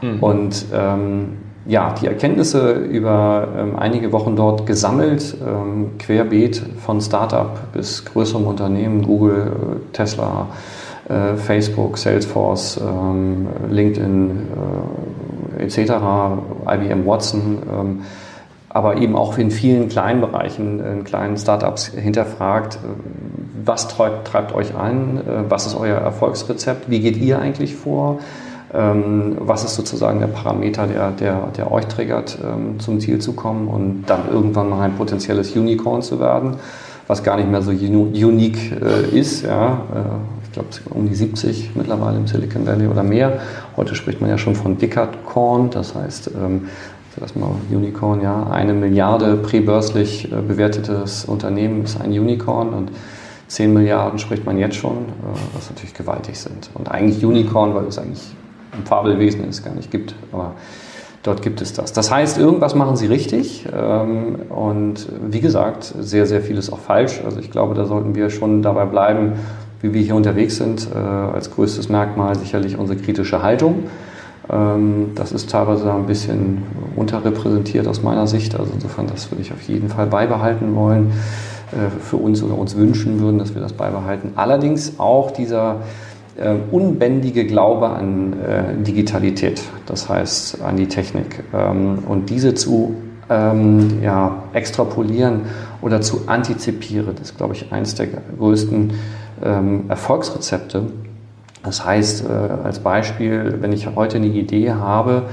Mhm. 0.00 0.20
Und 0.20 0.66
ähm, 0.72 1.28
ja, 1.66 1.92
die 2.00 2.06
Erkenntnisse 2.06 2.72
über 2.72 3.48
ähm, 3.58 3.76
einige 3.76 4.12
Wochen 4.12 4.36
dort 4.36 4.66
gesammelt, 4.66 5.36
ähm, 5.44 5.98
querbeet 5.98 6.62
von 6.84 7.00
Startup 7.00 7.72
bis 7.72 8.04
größerem 8.04 8.46
Unternehmen, 8.46 9.02
Google, 9.02 9.50
äh, 9.50 9.92
Tesla, 9.92 10.46
Facebook, 11.36 11.98
Salesforce, 11.98 12.80
ähm, 12.80 13.46
LinkedIn 13.70 14.48
äh, 15.58 15.62
etc., 15.62 15.92
IBM 16.68 17.06
Watson, 17.06 17.58
ähm, 17.72 18.02
aber 18.68 18.96
eben 18.96 19.14
auch 19.14 19.38
in 19.38 19.50
vielen 19.50 19.88
kleinen 19.88 20.20
Bereichen, 20.20 20.80
in 20.84 21.04
kleinen 21.04 21.36
Startups 21.36 21.86
hinterfragt, 21.88 22.76
äh, 22.76 22.88
was 23.64 23.88
treibt, 23.88 24.28
treibt 24.28 24.54
euch 24.54 24.76
an, 24.76 25.20
was 25.48 25.66
ist 25.66 25.74
euer 25.74 25.98
Erfolgsrezept, 25.98 26.88
wie 26.88 27.00
geht 27.00 27.16
ihr 27.16 27.40
eigentlich 27.40 27.74
vor, 27.74 28.20
ähm, 28.72 29.38
was 29.40 29.64
ist 29.64 29.74
sozusagen 29.74 30.20
der 30.20 30.28
Parameter, 30.28 30.86
der, 30.86 31.10
der, 31.10 31.48
der 31.56 31.72
euch 31.72 31.86
triggert, 31.86 32.38
zum 32.78 33.00
Ziel 33.00 33.18
zu 33.18 33.32
kommen 33.32 33.66
und 33.66 34.04
dann 34.06 34.28
irgendwann 34.30 34.70
mal 34.70 34.82
ein 34.82 34.94
potenzielles 34.94 35.56
Unicorn 35.56 36.00
zu 36.00 36.20
werden, 36.20 36.54
was 37.08 37.24
gar 37.24 37.36
nicht 37.36 37.50
mehr 37.50 37.62
so 37.62 37.72
unique 37.72 38.70
ist. 39.12 39.42
Ja 39.42 39.80
glaube 40.56 40.68
um 40.90 41.08
die 41.08 41.14
70 41.14 41.72
mittlerweile 41.74 42.16
im 42.16 42.26
Silicon 42.26 42.66
Valley 42.66 42.86
oder 42.86 43.02
mehr. 43.02 43.40
Heute 43.76 43.94
spricht 43.94 44.20
man 44.20 44.30
ja 44.30 44.38
schon 44.38 44.54
von 44.54 44.78
Dickard-Korn, 44.78 45.70
das 45.70 45.94
heißt, 45.94 46.30
ähm, 46.34 46.68
erstmal 47.20 47.50
Unicorn, 47.70 48.22
ja, 48.22 48.46
eine 48.50 48.72
Milliarde 48.72 49.36
präbörslich 49.36 50.32
äh, 50.32 50.36
bewertetes 50.40 51.24
Unternehmen 51.26 51.84
ist 51.84 52.00
ein 52.00 52.10
Unicorn 52.10 52.70
und 52.70 52.90
10 53.48 53.72
Milliarden 53.72 54.18
spricht 54.18 54.44
man 54.44 54.58
jetzt 54.58 54.76
schon, 54.76 54.96
äh, 54.96 55.54
was 55.54 55.68
natürlich 55.70 55.94
gewaltig 55.94 56.38
sind. 56.38 56.70
Und 56.74 56.90
eigentlich 56.90 57.24
Unicorn, 57.24 57.74
weil 57.74 57.84
es 57.84 57.98
eigentlich 57.98 58.34
ein 58.72 58.84
Fabelwesen 58.84 59.48
ist, 59.48 59.64
gar 59.64 59.74
nicht 59.74 59.90
gibt. 59.90 60.14
Aber 60.32 60.54
dort 61.22 61.42
gibt 61.42 61.60
es 61.60 61.72
das. 61.72 61.92
Das 61.92 62.10
heißt, 62.10 62.38
irgendwas 62.38 62.74
machen 62.74 62.96
sie 62.96 63.06
richtig. 63.06 63.66
Ähm, 63.72 64.36
und 64.48 65.06
wie 65.28 65.40
gesagt, 65.40 65.94
sehr, 65.98 66.26
sehr 66.26 66.40
vieles 66.40 66.72
auch 66.72 66.78
falsch. 66.78 67.20
Also 67.24 67.40
ich 67.40 67.50
glaube, 67.50 67.74
da 67.74 67.84
sollten 67.84 68.14
wir 68.14 68.30
schon 68.30 68.62
dabei 68.62 68.84
bleiben, 68.84 69.34
wie 69.82 69.94
wir 69.94 70.02
hier 70.02 70.14
unterwegs 70.14 70.56
sind. 70.56 70.88
Äh, 70.94 70.98
als 70.98 71.50
größtes 71.50 71.88
Merkmal 71.88 72.36
sicherlich 72.36 72.78
unsere 72.78 72.98
kritische 72.98 73.42
Haltung. 73.42 73.84
Ähm, 74.50 75.12
das 75.14 75.32
ist 75.32 75.50
teilweise 75.50 75.92
ein 75.92 76.06
bisschen 76.06 76.62
unterrepräsentiert 76.96 77.86
aus 77.88 78.02
meiner 78.02 78.26
Sicht. 78.26 78.58
Also 78.58 78.72
insofern, 78.72 79.06
das 79.06 79.30
würde 79.30 79.42
ich 79.42 79.52
auf 79.52 79.62
jeden 79.62 79.88
Fall 79.88 80.06
beibehalten 80.06 80.74
wollen. 80.74 81.12
Äh, 81.72 81.90
für 82.00 82.16
uns 82.16 82.42
oder 82.42 82.56
uns 82.56 82.76
wünschen 82.76 83.18
würden, 83.20 83.38
dass 83.38 83.54
wir 83.54 83.60
das 83.60 83.72
beibehalten. 83.72 84.32
Allerdings 84.36 85.00
auch 85.00 85.32
dieser 85.32 85.80
äh, 86.36 86.54
unbändige 86.70 87.44
Glaube 87.44 87.88
an 87.88 88.34
äh, 88.34 88.82
Digitalität, 88.82 89.62
das 89.86 90.08
heißt 90.08 90.62
an 90.62 90.76
die 90.76 90.86
Technik. 90.86 91.42
Ähm, 91.52 91.98
und 92.06 92.30
diese 92.30 92.54
zu 92.54 92.94
ähm, 93.28 94.00
ja, 94.00 94.44
extrapolieren 94.52 95.40
oder 95.82 96.00
zu 96.00 96.28
antizipieren, 96.28 97.16
das 97.16 97.30
ist, 97.30 97.36
glaube 97.36 97.54
ich, 97.54 97.72
eines 97.72 97.96
der 97.96 98.06
größten 98.38 98.92
ähm, 99.44 99.84
Erfolgsrezepte. 99.88 100.82
Das 101.62 101.84
heißt, 101.84 102.24
äh, 102.24 102.32
als 102.64 102.78
Beispiel, 102.78 103.58
wenn 103.60 103.72
ich 103.72 103.94
heute 103.94 104.18
eine 104.18 104.26
Idee 104.26 104.72
habe, 104.72 105.24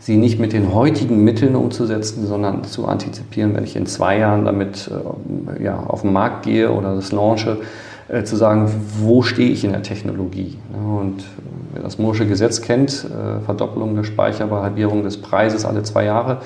sie 0.00 0.16
nicht 0.16 0.38
mit 0.38 0.52
den 0.52 0.72
heutigen 0.72 1.24
Mitteln 1.24 1.56
umzusetzen, 1.56 2.26
sondern 2.26 2.64
zu 2.64 2.86
antizipieren, 2.86 3.54
wenn 3.54 3.64
ich 3.64 3.76
in 3.76 3.86
zwei 3.86 4.18
Jahren 4.18 4.44
damit 4.44 4.90
äh, 5.58 5.64
ja, 5.64 5.78
auf 5.78 6.02
den 6.02 6.12
Markt 6.12 6.44
gehe 6.44 6.70
oder 6.70 6.94
das 6.94 7.12
launche, 7.12 7.58
äh, 8.08 8.24
zu 8.24 8.36
sagen, 8.36 8.70
wo 9.00 9.22
stehe 9.22 9.50
ich 9.50 9.64
in 9.64 9.72
der 9.72 9.82
Technologie. 9.82 10.56
Ja, 10.72 11.00
und 11.00 11.24
wer 11.74 11.82
das 11.82 11.98
Moore'sche 11.98 12.26
Gesetz 12.26 12.62
kennt, 12.62 13.04
äh, 13.04 13.44
Verdoppelung 13.44 13.94
der 13.96 14.04
Speicher 14.04 14.46
bei 14.46 14.60
Halbierung 14.60 15.02
des 15.02 15.20
Preises 15.20 15.64
alle 15.64 15.82
zwei 15.82 16.04
Jahre, 16.04 16.38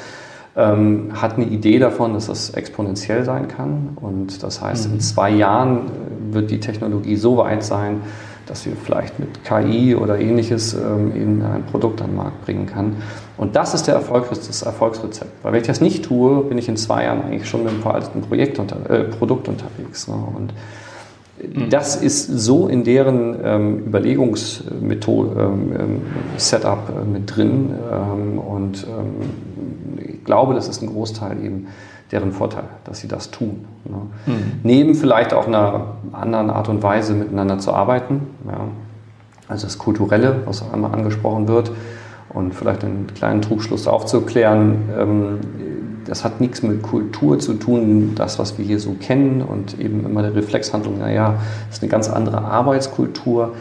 ähm, 0.57 1.11
hat 1.15 1.35
eine 1.35 1.47
Idee 1.47 1.79
davon, 1.79 2.15
dass 2.15 2.27
das 2.27 2.51
exponentiell 2.51 3.25
sein 3.25 3.49
kann. 3.49 3.97
Und 3.97 4.43
das 4.43 4.61
heißt, 4.61 4.89
mhm. 4.89 4.95
in 4.95 5.01
zwei 5.01 5.31
Jahren 5.31 5.77
äh, 5.77 5.81
wird 6.33 6.51
die 6.51 6.61
Technologie 6.61 7.17
so 7.17 7.37
weit 7.37 7.63
sein, 7.63 8.03
dass 8.47 8.67
wir 8.67 8.73
vielleicht 8.77 9.19
mit 9.19 9.45
KI 9.45 9.95
oder 9.95 10.19
ähnliches 10.19 10.75
ähm, 10.75 11.15
in 11.15 11.43
ein 11.43 11.65
Produkt 11.65 12.01
an 12.03 12.09
den 12.09 12.17
Markt 12.17 12.45
bringen 12.45 12.67
kann. 12.67 12.97
Und 13.37 13.57
das 13.57 13.75
ist 13.75 13.87
der 13.87 13.95
Erfolg, 13.95 14.29
das 14.29 14.63
Erfolgsrezept. 14.63 15.31
Weil 15.43 15.53
wenn 15.53 15.61
ich 15.61 15.67
das 15.67 15.81
nicht 15.81 16.05
tue, 16.05 16.43
bin 16.45 16.59
ich 16.59 16.69
in 16.69 16.77
zwei 16.77 17.05
Jahren 17.05 17.23
eigentlich 17.23 17.49
schon 17.49 17.63
mit 17.63 17.73
einem 17.73 17.83
veralteten 17.83 18.23
Projekt 18.23 18.59
unter, 18.59 18.91
äh, 18.91 19.05
Produkt 19.05 19.49
unterwegs. 19.49 20.09
Ne? 20.09 20.15
Und 20.15 20.53
mhm. 21.41 21.71
das 21.71 21.97
ist 21.97 22.27
so 22.27 22.67
in 22.67 22.85
deren 22.85 23.37
ähm, 23.43 23.79
Überlegungsmethode, 23.87 25.41
ähm, 25.41 25.73
ähm, 25.79 26.03
Setup 26.37 26.91
äh, 26.91 27.05
mit 27.09 27.35
drin. 27.35 27.71
Ähm, 27.91 28.39
und 28.39 28.87
ähm, 28.87 30.05
ich 30.05 30.25
glaube, 30.25 30.55
das 30.55 30.69
ist 30.69 30.83
ein 30.83 30.89
Großteil 30.89 31.45
eben 31.45 31.69
deren 32.13 32.33
Vorteil, 32.33 32.65
dass 32.85 33.01
sie 33.01 33.09
das 33.09 33.31
tun. 33.31 33.65
Ne? 33.85 33.97
Mhm. 34.27 34.43
Neben 34.63 34.95
vielleicht 34.95 35.33
auch 35.33 35.47
einer 35.47 35.95
anderen 36.13 36.51
Art 36.51 36.69
und 36.69 36.83
Weise 36.83 37.15
miteinander 37.15 37.59
zu 37.59 37.73
arbeiten, 37.73 38.29
ja? 38.47 38.61
also 39.49 39.67
das 39.67 39.79
Kulturelle, 39.79 40.43
was 40.45 40.63
auch 40.63 40.73
einmal 40.73 40.93
angesprochen 40.93 41.49
wird, 41.49 41.73
und 42.29 42.55
vielleicht 42.55 42.85
einen 42.85 43.09
kleinen 43.15 43.43
Trugschluss 43.43 43.87
aufzuklären, 43.87 44.89
ähm, 44.99 45.39
das 46.07 46.25
hat 46.25 46.41
nichts 46.41 46.63
mit 46.63 46.83
Kultur 46.83 47.39
zu 47.39 47.55
tun, 47.55 48.13
das, 48.15 48.39
was 48.39 48.59
wir 48.59 48.65
hier 48.65 48.81
so 48.81 48.95
kennen 48.95 49.43
und 49.43 49.79
eben 49.79 50.05
immer 50.05 50.23
der 50.23 50.35
Reflexhandlung, 50.35 50.99
naja, 50.99 51.37
das 51.69 51.77
ist 51.79 51.83
eine 51.83 51.91
ganz 51.91 52.09
andere 52.09 52.43
Arbeitskultur. 52.43 53.55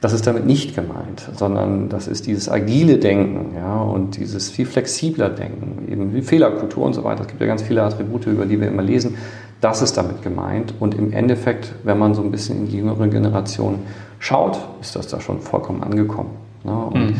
Das 0.00 0.12
ist 0.12 0.28
damit 0.28 0.46
nicht 0.46 0.76
gemeint, 0.76 1.28
sondern 1.34 1.88
das 1.88 2.06
ist 2.06 2.26
dieses 2.28 2.48
agile 2.48 2.98
Denken 2.98 3.56
ja, 3.56 3.80
und 3.80 4.16
dieses 4.16 4.48
viel 4.48 4.66
flexibler 4.66 5.28
Denken, 5.28 5.90
eben 5.90 6.14
wie 6.14 6.22
Fehlerkultur 6.22 6.84
und 6.84 6.94
so 6.94 7.02
weiter. 7.02 7.22
Es 7.22 7.26
gibt 7.26 7.40
ja 7.40 7.48
ganz 7.48 7.62
viele 7.62 7.82
Attribute, 7.82 8.26
über 8.26 8.46
die 8.46 8.60
wir 8.60 8.68
immer 8.68 8.82
lesen. 8.82 9.16
Das 9.60 9.82
ist 9.82 9.96
damit 9.96 10.22
gemeint. 10.22 10.72
Und 10.78 10.94
im 10.94 11.12
Endeffekt, 11.12 11.72
wenn 11.82 11.98
man 11.98 12.14
so 12.14 12.22
ein 12.22 12.30
bisschen 12.30 12.58
in 12.58 12.68
die 12.68 12.76
jüngere 12.76 13.08
Generation 13.08 13.80
schaut, 14.20 14.60
ist 14.80 14.94
das 14.94 15.08
da 15.08 15.20
schon 15.20 15.40
vollkommen 15.40 15.82
angekommen. 15.82 16.30
Ne? 16.62 16.72
Und 16.72 17.06
mhm. 17.10 17.16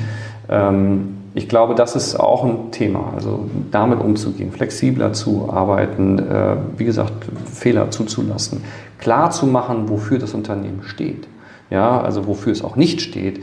ähm, 0.48 1.14
ich 1.34 1.48
glaube, 1.48 1.74
das 1.74 1.96
ist 1.96 2.14
auch 2.14 2.44
ein 2.44 2.70
Thema, 2.70 3.12
also 3.12 3.46
damit 3.72 4.00
umzugehen, 4.00 4.52
flexibler 4.52 5.12
zu 5.12 5.50
arbeiten, 5.52 6.20
äh, 6.20 6.56
wie 6.76 6.84
gesagt, 6.84 7.12
Fehler 7.44 7.90
zuzulassen, 7.90 8.62
klar 8.98 9.32
zu 9.32 9.46
machen, 9.46 9.88
wofür 9.88 10.20
das 10.20 10.32
Unternehmen 10.32 10.82
steht 10.84 11.26
ja, 11.70 12.00
also 12.00 12.26
wofür 12.26 12.52
es 12.52 12.62
auch 12.62 12.76
nicht 12.76 13.00
steht, 13.00 13.42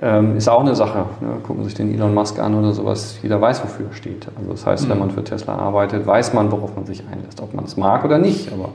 ähm, 0.00 0.36
ist 0.36 0.48
auch 0.48 0.60
eine 0.60 0.74
Sache. 0.74 1.06
Ne? 1.20 1.38
Gucken 1.42 1.62
Sie 1.62 1.70
sich 1.70 1.74
den 1.74 1.92
Elon 1.94 2.14
Musk 2.14 2.38
an 2.38 2.54
oder 2.54 2.72
sowas, 2.72 3.18
jeder 3.22 3.40
weiß, 3.40 3.62
wofür 3.62 3.86
er 3.86 3.94
steht. 3.94 4.26
Also 4.36 4.50
das 4.50 4.66
heißt, 4.66 4.84
mhm. 4.84 4.90
wenn 4.90 4.98
man 4.98 5.10
für 5.10 5.24
Tesla 5.24 5.56
arbeitet, 5.56 6.06
weiß 6.06 6.34
man, 6.34 6.52
worauf 6.52 6.74
man 6.76 6.84
sich 6.84 7.02
einlässt, 7.10 7.40
ob 7.40 7.54
man 7.54 7.64
es 7.64 7.76
mag 7.76 8.04
oder 8.04 8.18
nicht, 8.18 8.52
aber 8.52 8.70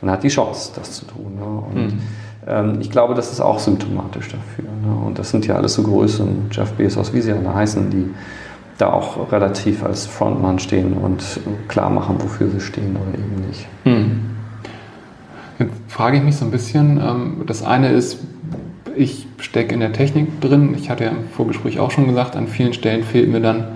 man 0.00 0.10
hat 0.10 0.22
die 0.24 0.28
Chance, 0.28 0.72
das 0.74 0.92
zu 0.92 1.06
tun. 1.06 1.36
Ne? 1.36 1.44
Und 1.44 1.92
mhm. 1.92 1.98
ähm, 2.46 2.78
ich 2.80 2.90
glaube, 2.90 3.14
das 3.14 3.30
ist 3.30 3.40
auch 3.40 3.58
symptomatisch 3.58 4.28
dafür. 4.28 4.64
Ne? 4.64 5.06
Und 5.06 5.18
das 5.18 5.30
sind 5.30 5.46
ja 5.46 5.54
alles 5.54 5.74
so 5.74 5.82
Größen, 5.82 6.50
Jeff 6.50 6.72
Bezos, 6.72 7.12
wie 7.14 7.20
sie 7.20 7.32
alle 7.32 7.54
heißen, 7.54 7.90
die 7.90 8.10
da 8.78 8.92
auch 8.92 9.32
relativ 9.32 9.84
als 9.84 10.04
Frontmann 10.06 10.58
stehen 10.58 10.94
und 10.94 11.40
klar 11.68 11.88
machen, 11.90 12.16
wofür 12.18 12.50
sie 12.50 12.60
stehen 12.60 12.96
oder 12.96 13.18
eben 13.18 13.46
nicht. 13.46 13.66
Mhm. 13.84 14.36
Jetzt 15.58 15.72
frage 15.88 16.18
ich 16.18 16.22
mich 16.22 16.36
so 16.36 16.44
ein 16.44 16.50
bisschen, 16.50 17.00
ähm, 17.00 17.42
das 17.46 17.64
eine 17.64 17.90
ist, 17.90 18.18
ich 18.96 19.26
stecke 19.38 19.74
in 19.74 19.80
der 19.80 19.92
Technik 19.92 20.40
drin. 20.40 20.74
Ich 20.78 20.90
hatte 20.90 21.04
ja 21.04 21.10
im 21.10 21.28
Vorgespräch 21.28 21.78
auch 21.78 21.90
schon 21.90 22.06
gesagt, 22.06 22.36
an 22.36 22.48
vielen 22.48 22.72
Stellen 22.72 23.04
fehlt 23.04 23.28
mir 23.28 23.40
dann 23.40 23.68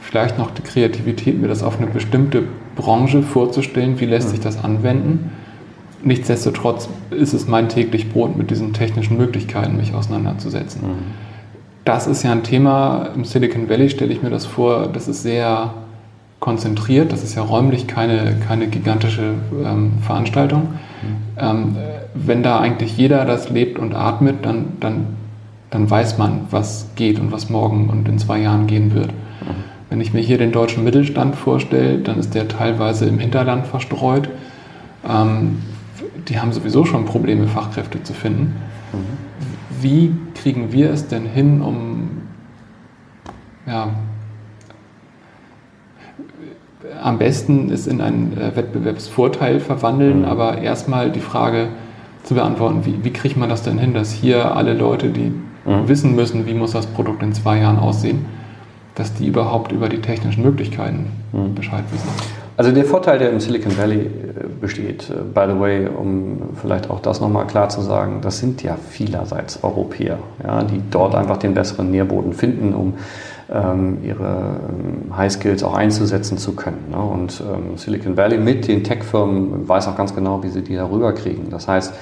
vielleicht 0.00 0.38
noch 0.38 0.50
die 0.50 0.62
Kreativität, 0.62 1.40
mir 1.40 1.48
das 1.48 1.62
auf 1.62 1.78
eine 1.78 1.86
bestimmte 1.86 2.42
Branche 2.76 3.22
vorzustellen. 3.22 4.00
Wie 4.00 4.06
lässt 4.06 4.30
sich 4.30 4.40
das 4.40 4.62
anwenden? 4.62 5.30
Nichtsdestotrotz 6.02 6.88
ist 7.10 7.32
es 7.32 7.48
mein 7.48 7.68
täglich 7.68 8.10
Brot, 8.10 8.36
mit 8.36 8.50
diesen 8.50 8.74
technischen 8.74 9.16
Möglichkeiten 9.16 9.76
mich 9.76 9.94
auseinanderzusetzen. 9.94 10.82
Mhm. 10.82 10.94
Das 11.84 12.06
ist 12.06 12.22
ja 12.22 12.32
ein 12.32 12.42
Thema, 12.42 13.10
im 13.14 13.24
Silicon 13.24 13.68
Valley 13.68 13.90
stelle 13.90 14.12
ich 14.12 14.22
mir 14.22 14.30
das 14.30 14.46
vor, 14.46 14.88
das 14.88 15.08
ist 15.08 15.22
sehr 15.22 15.72
konzentriert, 16.44 17.10
das 17.10 17.24
ist 17.24 17.36
ja 17.36 17.42
räumlich 17.42 17.86
keine, 17.86 18.36
keine 18.46 18.66
gigantische 18.66 19.32
ähm, 19.64 19.94
Veranstaltung. 20.02 20.74
Ähm, 21.38 21.76
wenn 22.12 22.42
da 22.42 22.60
eigentlich 22.60 22.98
jeder 22.98 23.24
das 23.24 23.48
lebt 23.48 23.78
und 23.78 23.94
atmet, 23.94 24.44
dann, 24.44 24.74
dann, 24.78 25.06
dann 25.70 25.90
weiß 25.90 26.18
man, 26.18 26.42
was 26.50 26.90
geht 26.96 27.18
und 27.18 27.32
was 27.32 27.48
morgen 27.48 27.88
und 27.88 28.06
in 28.08 28.18
zwei 28.18 28.40
Jahren 28.40 28.66
gehen 28.66 28.94
wird. 28.94 29.08
Wenn 29.88 30.02
ich 30.02 30.12
mir 30.12 30.20
hier 30.20 30.36
den 30.36 30.52
deutschen 30.52 30.84
Mittelstand 30.84 31.34
vorstelle, 31.34 31.98
dann 32.00 32.18
ist 32.18 32.34
der 32.34 32.46
teilweise 32.46 33.06
im 33.06 33.18
Hinterland 33.18 33.66
verstreut. 33.66 34.28
Ähm, 35.08 35.62
die 36.28 36.38
haben 36.38 36.52
sowieso 36.52 36.84
schon 36.84 37.06
Probleme, 37.06 37.46
Fachkräfte 37.46 38.02
zu 38.02 38.12
finden. 38.12 38.54
Mhm. 38.92 39.82
Wie 39.82 40.12
kriegen 40.34 40.72
wir 40.72 40.90
es 40.90 41.08
denn 41.08 41.24
hin, 41.24 41.62
um 41.62 42.10
ja, 43.66 43.94
am 47.04 47.18
besten 47.18 47.70
es 47.70 47.86
in 47.86 48.00
einen 48.00 48.36
äh, 48.38 48.56
Wettbewerbsvorteil 48.56 49.60
verwandeln, 49.60 50.20
mhm. 50.20 50.24
aber 50.24 50.58
erstmal 50.58 51.10
die 51.10 51.20
Frage 51.20 51.68
zu 52.22 52.34
beantworten, 52.34 52.86
wie, 52.86 53.04
wie 53.04 53.12
kriegt 53.12 53.36
man 53.36 53.50
das 53.50 53.62
denn 53.62 53.76
hin, 53.76 53.92
dass 53.92 54.10
hier 54.10 54.56
alle 54.56 54.72
Leute, 54.72 55.10
die 55.10 55.30
mhm. 55.66 55.86
wissen 55.86 56.16
müssen, 56.16 56.46
wie 56.46 56.54
muss 56.54 56.72
das 56.72 56.86
Produkt 56.86 57.22
in 57.22 57.34
zwei 57.34 57.58
Jahren 57.58 57.78
aussehen, 57.78 58.24
dass 58.94 59.12
die 59.12 59.26
überhaupt 59.26 59.70
über 59.70 59.90
die 59.90 60.00
technischen 60.00 60.42
Möglichkeiten 60.42 61.12
mhm. 61.32 61.54
Bescheid 61.54 61.84
wissen. 61.92 62.08
Also 62.56 62.72
der 62.72 62.86
Vorteil, 62.86 63.18
der 63.18 63.30
im 63.32 63.40
Silicon 63.40 63.76
Valley 63.76 63.98
äh, 63.98 64.10
besteht, 64.58 65.10
äh, 65.10 65.14
by 65.34 65.52
the 65.52 65.60
way, 65.60 65.86
um 65.86 66.38
vielleicht 66.58 66.88
auch 66.88 67.00
das 67.00 67.20
nochmal 67.20 67.46
klar 67.46 67.68
zu 67.68 67.82
sagen, 67.82 68.20
das 68.22 68.38
sind 68.38 68.62
ja 68.62 68.78
vielerseits 68.90 69.62
Europäer, 69.62 70.20
ja, 70.42 70.62
die 70.62 70.80
dort 70.90 71.14
einfach 71.14 71.36
den 71.36 71.52
besseren 71.52 71.90
Nährboden 71.90 72.32
finden, 72.32 72.72
um 72.72 72.94
ihre 73.48 74.60
ähm, 74.70 75.16
High 75.16 75.30
Skills 75.30 75.62
auch 75.62 75.74
einzusetzen 75.74 76.38
zu 76.38 76.56
können. 76.56 76.90
Ne? 76.90 76.96
Und 76.96 77.42
ähm, 77.42 77.76
Silicon 77.76 78.16
Valley 78.16 78.38
mit 78.38 78.68
den 78.68 78.84
Tech-Firmen 78.84 79.68
weiß 79.68 79.88
auch 79.88 79.96
ganz 79.96 80.14
genau, 80.14 80.42
wie 80.42 80.48
sie 80.48 80.62
die 80.62 80.76
darüber 80.76 81.12
kriegen. 81.12 81.50
Das 81.50 81.68
heißt, 81.68 81.92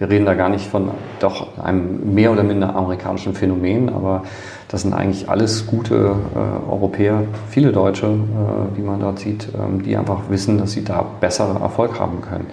wir 0.00 0.08
reden 0.08 0.24
da 0.24 0.32
gar 0.32 0.48
nicht 0.48 0.66
von 0.66 0.90
doch 1.20 1.58
einem 1.58 2.14
mehr 2.14 2.32
oder 2.32 2.42
minder 2.42 2.74
amerikanischen 2.74 3.34
Phänomen, 3.34 3.90
aber 3.90 4.22
das 4.68 4.80
sind 4.80 4.94
eigentlich 4.94 5.28
alles 5.28 5.66
gute 5.66 6.16
äh, 6.34 6.70
Europäer, 6.70 7.24
viele 7.50 7.70
Deutsche, 7.70 8.06
äh, 8.06 8.76
die 8.78 8.80
man 8.80 8.98
dort 8.98 9.18
sieht, 9.18 9.48
ähm, 9.54 9.82
die 9.82 9.98
einfach 9.98 10.30
wissen, 10.30 10.56
dass 10.56 10.72
sie 10.72 10.84
da 10.84 11.04
besseren 11.20 11.60
Erfolg 11.60 12.00
haben 12.00 12.22
können. 12.22 12.46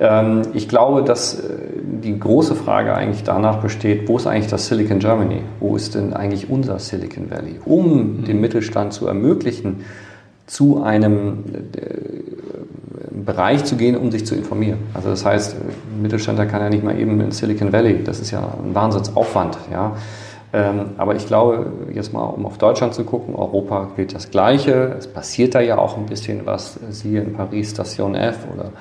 Ähm, 0.00 0.42
ich 0.54 0.68
glaube, 0.68 1.04
dass 1.04 1.34
äh, 1.34 1.52
die 2.02 2.18
große 2.18 2.54
Frage 2.54 2.94
eigentlich 2.94 3.22
danach 3.22 3.58
besteht, 3.58 4.08
wo 4.08 4.16
ist 4.16 4.26
eigentlich 4.26 4.46
das 4.46 4.66
Silicon 4.66 4.98
Germany? 4.98 5.42
Wo 5.60 5.76
ist 5.76 5.94
denn 5.94 6.14
eigentlich 6.14 6.48
unser 6.48 6.78
Silicon 6.78 7.30
Valley? 7.30 7.60
Um 7.66 8.20
mhm. 8.20 8.24
dem 8.24 8.40
Mittelstand 8.40 8.94
zu 8.94 9.06
ermöglichen, 9.06 9.84
zu 10.46 10.82
einem 10.82 11.44
äh, 11.76 13.20
Bereich 13.24 13.64
zu 13.64 13.76
gehen, 13.76 13.96
um 13.96 14.10
sich 14.10 14.24
zu 14.24 14.34
informieren. 14.34 14.78
Also 14.94 15.10
das 15.10 15.24
heißt, 15.24 15.56
Mittelständler 16.00 16.46
kann 16.46 16.62
ja 16.62 16.70
nicht 16.70 16.82
mal 16.82 16.98
eben 16.98 17.20
in 17.20 17.30
Silicon 17.30 17.72
Valley, 17.72 18.02
das 18.02 18.20
ist 18.20 18.30
ja 18.30 18.40
ein 18.40 18.74
Wahnsinnsaufwand. 18.74 19.58
Ja. 19.70 19.96
Ähm, 20.52 20.86
aber 20.96 21.14
ich 21.14 21.26
glaube, 21.26 21.66
jetzt 21.92 22.12
mal 22.12 22.24
um 22.24 22.46
auf 22.46 22.56
Deutschland 22.56 22.94
zu 22.94 23.04
gucken, 23.04 23.34
Europa 23.34 23.88
gilt 23.94 24.14
das 24.14 24.30
Gleiche. 24.30 24.96
Es 24.98 25.06
passiert 25.06 25.54
da 25.54 25.60
ja 25.60 25.78
auch 25.78 25.96
ein 25.96 26.06
bisschen 26.06 26.46
was. 26.46 26.80
Siehe 26.88 27.20
in 27.20 27.34
Paris 27.34 27.70
Station 27.70 28.14
F 28.14 28.38
oder 28.52 28.72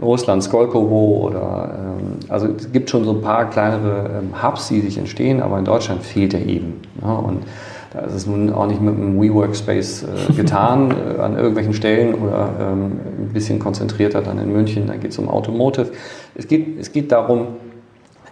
Russland 0.00 0.42
Skolkovo 0.42 1.28
oder 1.28 1.74
ähm, 1.78 2.18
also 2.28 2.48
es 2.48 2.70
gibt 2.70 2.90
schon 2.90 3.04
so 3.04 3.12
ein 3.12 3.22
paar 3.22 3.48
kleinere 3.48 4.20
ähm, 4.20 4.42
Hubs, 4.42 4.68
die 4.68 4.80
sich 4.80 4.98
entstehen, 4.98 5.40
aber 5.40 5.58
in 5.58 5.64
Deutschland 5.64 6.02
fehlt 6.02 6.34
er 6.34 6.44
eben. 6.44 6.82
Ja, 7.02 7.14
und 7.14 7.44
da 7.92 8.00
ist 8.00 8.14
es 8.14 8.26
nun 8.26 8.52
auch 8.52 8.66
nicht 8.66 8.82
mit 8.82 8.94
einem 8.94 9.20
WeWorkspace 9.20 10.04
äh, 10.04 10.32
getan 10.36 10.90
äh, 10.90 11.20
an 11.20 11.36
irgendwelchen 11.36 11.72
Stellen 11.72 12.14
oder 12.14 12.50
ähm, 12.60 12.92
ein 13.18 13.30
bisschen 13.32 13.58
konzentrierter 13.58 14.20
dann 14.20 14.38
in 14.38 14.52
München. 14.52 14.86
Da 14.86 14.96
geht 14.96 15.12
es 15.12 15.18
um 15.18 15.28
Automotive. 15.28 15.88
Es 16.34 16.46
geht, 16.46 16.78
es 16.78 16.92
geht 16.92 17.10
darum, 17.10 17.46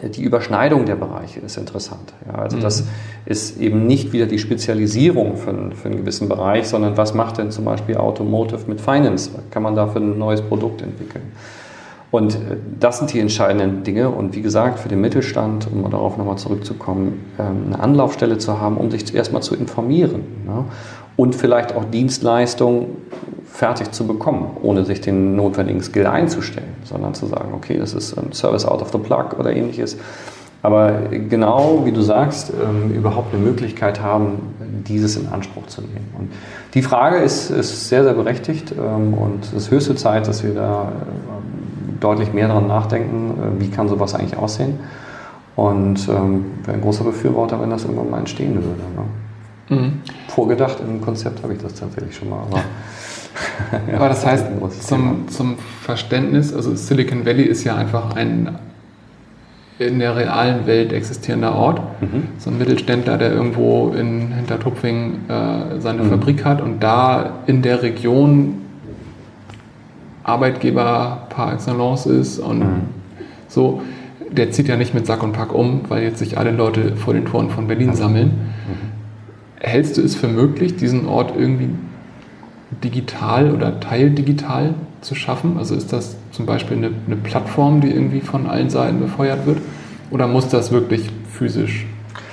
die 0.02 0.22
Überschneidung 0.22 0.86
der 0.86 0.96
Bereiche 0.96 1.40
ist 1.40 1.56
interessant. 1.56 2.12
Ja, 2.26 2.34
also 2.34 2.56
mhm. 2.56 2.62
das 2.62 2.84
ist 3.26 3.60
eben 3.60 3.86
nicht 3.86 4.12
wieder 4.12 4.26
die 4.26 4.38
Spezialisierung 4.38 5.36
für, 5.36 5.70
für 5.72 5.88
einen 5.88 5.98
gewissen 5.98 6.28
Bereich, 6.28 6.68
sondern 6.68 6.96
was 6.96 7.14
macht 7.14 7.38
denn 7.38 7.50
zum 7.50 7.64
Beispiel 7.64 7.96
Automotive 7.96 8.62
mit 8.66 8.80
Finance? 8.80 9.30
Was 9.34 9.50
kann 9.50 9.62
man 9.62 9.74
da 9.74 9.86
für 9.86 10.00
ein 10.00 10.18
neues 10.18 10.42
Produkt 10.42 10.82
entwickeln? 10.82 11.32
Und 12.14 12.34
äh, 12.34 12.56
das 12.78 12.98
sind 12.98 13.12
die 13.12 13.18
entscheidenden 13.18 13.82
Dinge. 13.82 14.08
Und 14.08 14.36
wie 14.36 14.42
gesagt, 14.42 14.78
für 14.78 14.88
den 14.88 15.00
Mittelstand, 15.00 15.66
um 15.72 15.90
darauf 15.90 16.16
nochmal 16.16 16.38
zurückzukommen, 16.38 17.24
ähm, 17.40 17.64
eine 17.66 17.80
Anlaufstelle 17.80 18.38
zu 18.38 18.60
haben, 18.60 18.76
um 18.76 18.90
sich 18.90 19.12
erstmal 19.14 19.42
zu 19.42 19.56
informieren. 19.56 20.22
Und 21.16 21.34
vielleicht 21.34 21.74
auch 21.74 21.84
Dienstleistungen 21.84 22.86
fertig 23.54 23.92
zu 23.92 24.04
bekommen, 24.04 24.56
ohne 24.62 24.84
sich 24.84 25.00
den 25.00 25.36
notwendigen 25.36 25.80
Skill 25.80 26.08
einzustellen, 26.08 26.74
sondern 26.82 27.14
zu 27.14 27.26
sagen, 27.26 27.54
okay, 27.54 27.78
das 27.78 27.94
ist 27.94 28.18
ein 28.18 28.32
Service 28.32 28.66
out 28.66 28.82
of 28.82 28.90
the 28.90 28.98
plug 28.98 29.38
oder 29.38 29.54
ähnliches. 29.54 29.96
Aber 30.60 31.02
genau 31.10 31.82
wie 31.84 31.92
du 31.92 32.02
sagst, 32.02 32.52
ähm, 32.52 32.92
überhaupt 32.92 33.32
eine 33.32 33.40
Möglichkeit 33.40 34.02
haben, 34.02 34.54
dieses 34.88 35.16
in 35.16 35.28
Anspruch 35.28 35.66
zu 35.66 35.82
nehmen. 35.82 36.12
Und 36.18 36.32
die 36.74 36.82
Frage 36.82 37.18
ist, 37.18 37.50
ist 37.50 37.88
sehr, 37.88 38.02
sehr 38.02 38.14
berechtigt 38.14 38.72
ähm, 38.72 39.14
und 39.14 39.44
es 39.44 39.52
ist 39.52 39.70
höchste 39.70 39.94
Zeit, 39.94 40.26
dass 40.26 40.42
wir 40.42 40.54
da 40.54 40.90
deutlich 42.00 42.32
mehr 42.32 42.48
daran 42.48 42.66
nachdenken, 42.66 43.34
äh, 43.38 43.60
wie 43.60 43.68
kann 43.70 43.88
sowas 43.88 44.16
eigentlich 44.16 44.36
aussehen. 44.36 44.80
Und 45.54 46.08
ähm, 46.08 46.46
wäre 46.64 46.76
ein 46.76 46.82
großer 46.82 47.04
Befürworter, 47.04 47.60
wenn 47.60 47.70
das 47.70 47.84
irgendwann 47.84 48.10
mal 48.10 48.18
entstehen 48.18 48.56
würde. 48.56 48.66
Ne? 48.96 49.23
Mhm. 49.68 50.02
Vorgedacht 50.28 50.80
im 50.80 51.00
Konzept 51.00 51.42
habe 51.42 51.54
ich 51.54 51.60
das 51.60 51.74
tatsächlich 51.74 52.16
schon 52.16 52.30
mal. 52.30 52.40
Aber 52.40 52.62
ja, 53.90 53.96
Aber 53.96 54.08
das 54.08 54.24
heißt, 54.24 54.46
zum, 54.80 55.28
zum 55.28 55.56
Verständnis, 55.82 56.52
also 56.54 56.74
Silicon 56.74 57.24
Valley 57.26 57.44
ist 57.44 57.64
ja 57.64 57.76
einfach 57.76 58.14
ein 58.14 58.58
in 59.78 59.98
der 59.98 60.16
realen 60.16 60.66
Welt 60.66 60.92
existierender 60.92 61.54
Ort. 61.54 61.80
Mhm. 62.00 62.28
So 62.38 62.50
ein 62.50 62.58
Mittelständler, 62.58 63.18
der 63.18 63.32
irgendwo 63.32 63.88
in 63.90 64.32
Hintertupfing 64.32 65.28
äh, 65.28 65.80
seine 65.80 66.04
mhm. 66.04 66.10
Fabrik 66.10 66.44
hat 66.44 66.60
und 66.60 66.80
da 66.80 67.40
in 67.46 67.62
der 67.62 67.82
Region 67.82 68.60
Arbeitgeber 70.22 71.26
par 71.28 71.52
excellence 71.52 72.06
ist 72.06 72.38
und 72.38 72.60
mhm. 72.60 72.82
so, 73.48 73.82
der 74.30 74.52
zieht 74.52 74.68
ja 74.68 74.76
nicht 74.76 74.94
mit 74.94 75.06
Sack 75.06 75.22
und 75.22 75.32
Pack 75.32 75.52
um, 75.52 75.82
weil 75.88 76.02
jetzt 76.02 76.18
sich 76.18 76.38
alle 76.38 76.50
Leute 76.50 76.96
vor 76.96 77.12
den 77.12 77.26
Toren 77.26 77.50
von 77.50 77.66
Berlin 77.66 77.94
sammeln. 77.94 78.53
Hältst 79.64 79.96
du 79.96 80.02
es 80.02 80.14
für 80.14 80.28
möglich, 80.28 80.76
diesen 80.76 81.08
Ort 81.08 81.32
irgendwie 81.36 81.70
digital 82.82 83.50
oder 83.52 83.80
teildigital 83.80 84.74
zu 85.00 85.14
schaffen? 85.14 85.56
Also 85.56 85.74
ist 85.74 85.90
das 85.92 86.16
zum 86.32 86.44
Beispiel 86.44 86.76
eine, 86.76 86.90
eine, 87.06 87.16
Plattform, 87.16 87.80
die 87.80 87.90
irgendwie 87.90 88.20
von 88.20 88.46
allen 88.46 88.68
Seiten 88.68 89.00
befeuert 89.00 89.46
wird? 89.46 89.58
Oder 90.10 90.26
muss 90.26 90.48
das 90.48 90.70
wirklich 90.70 91.08
physisch 91.30 91.86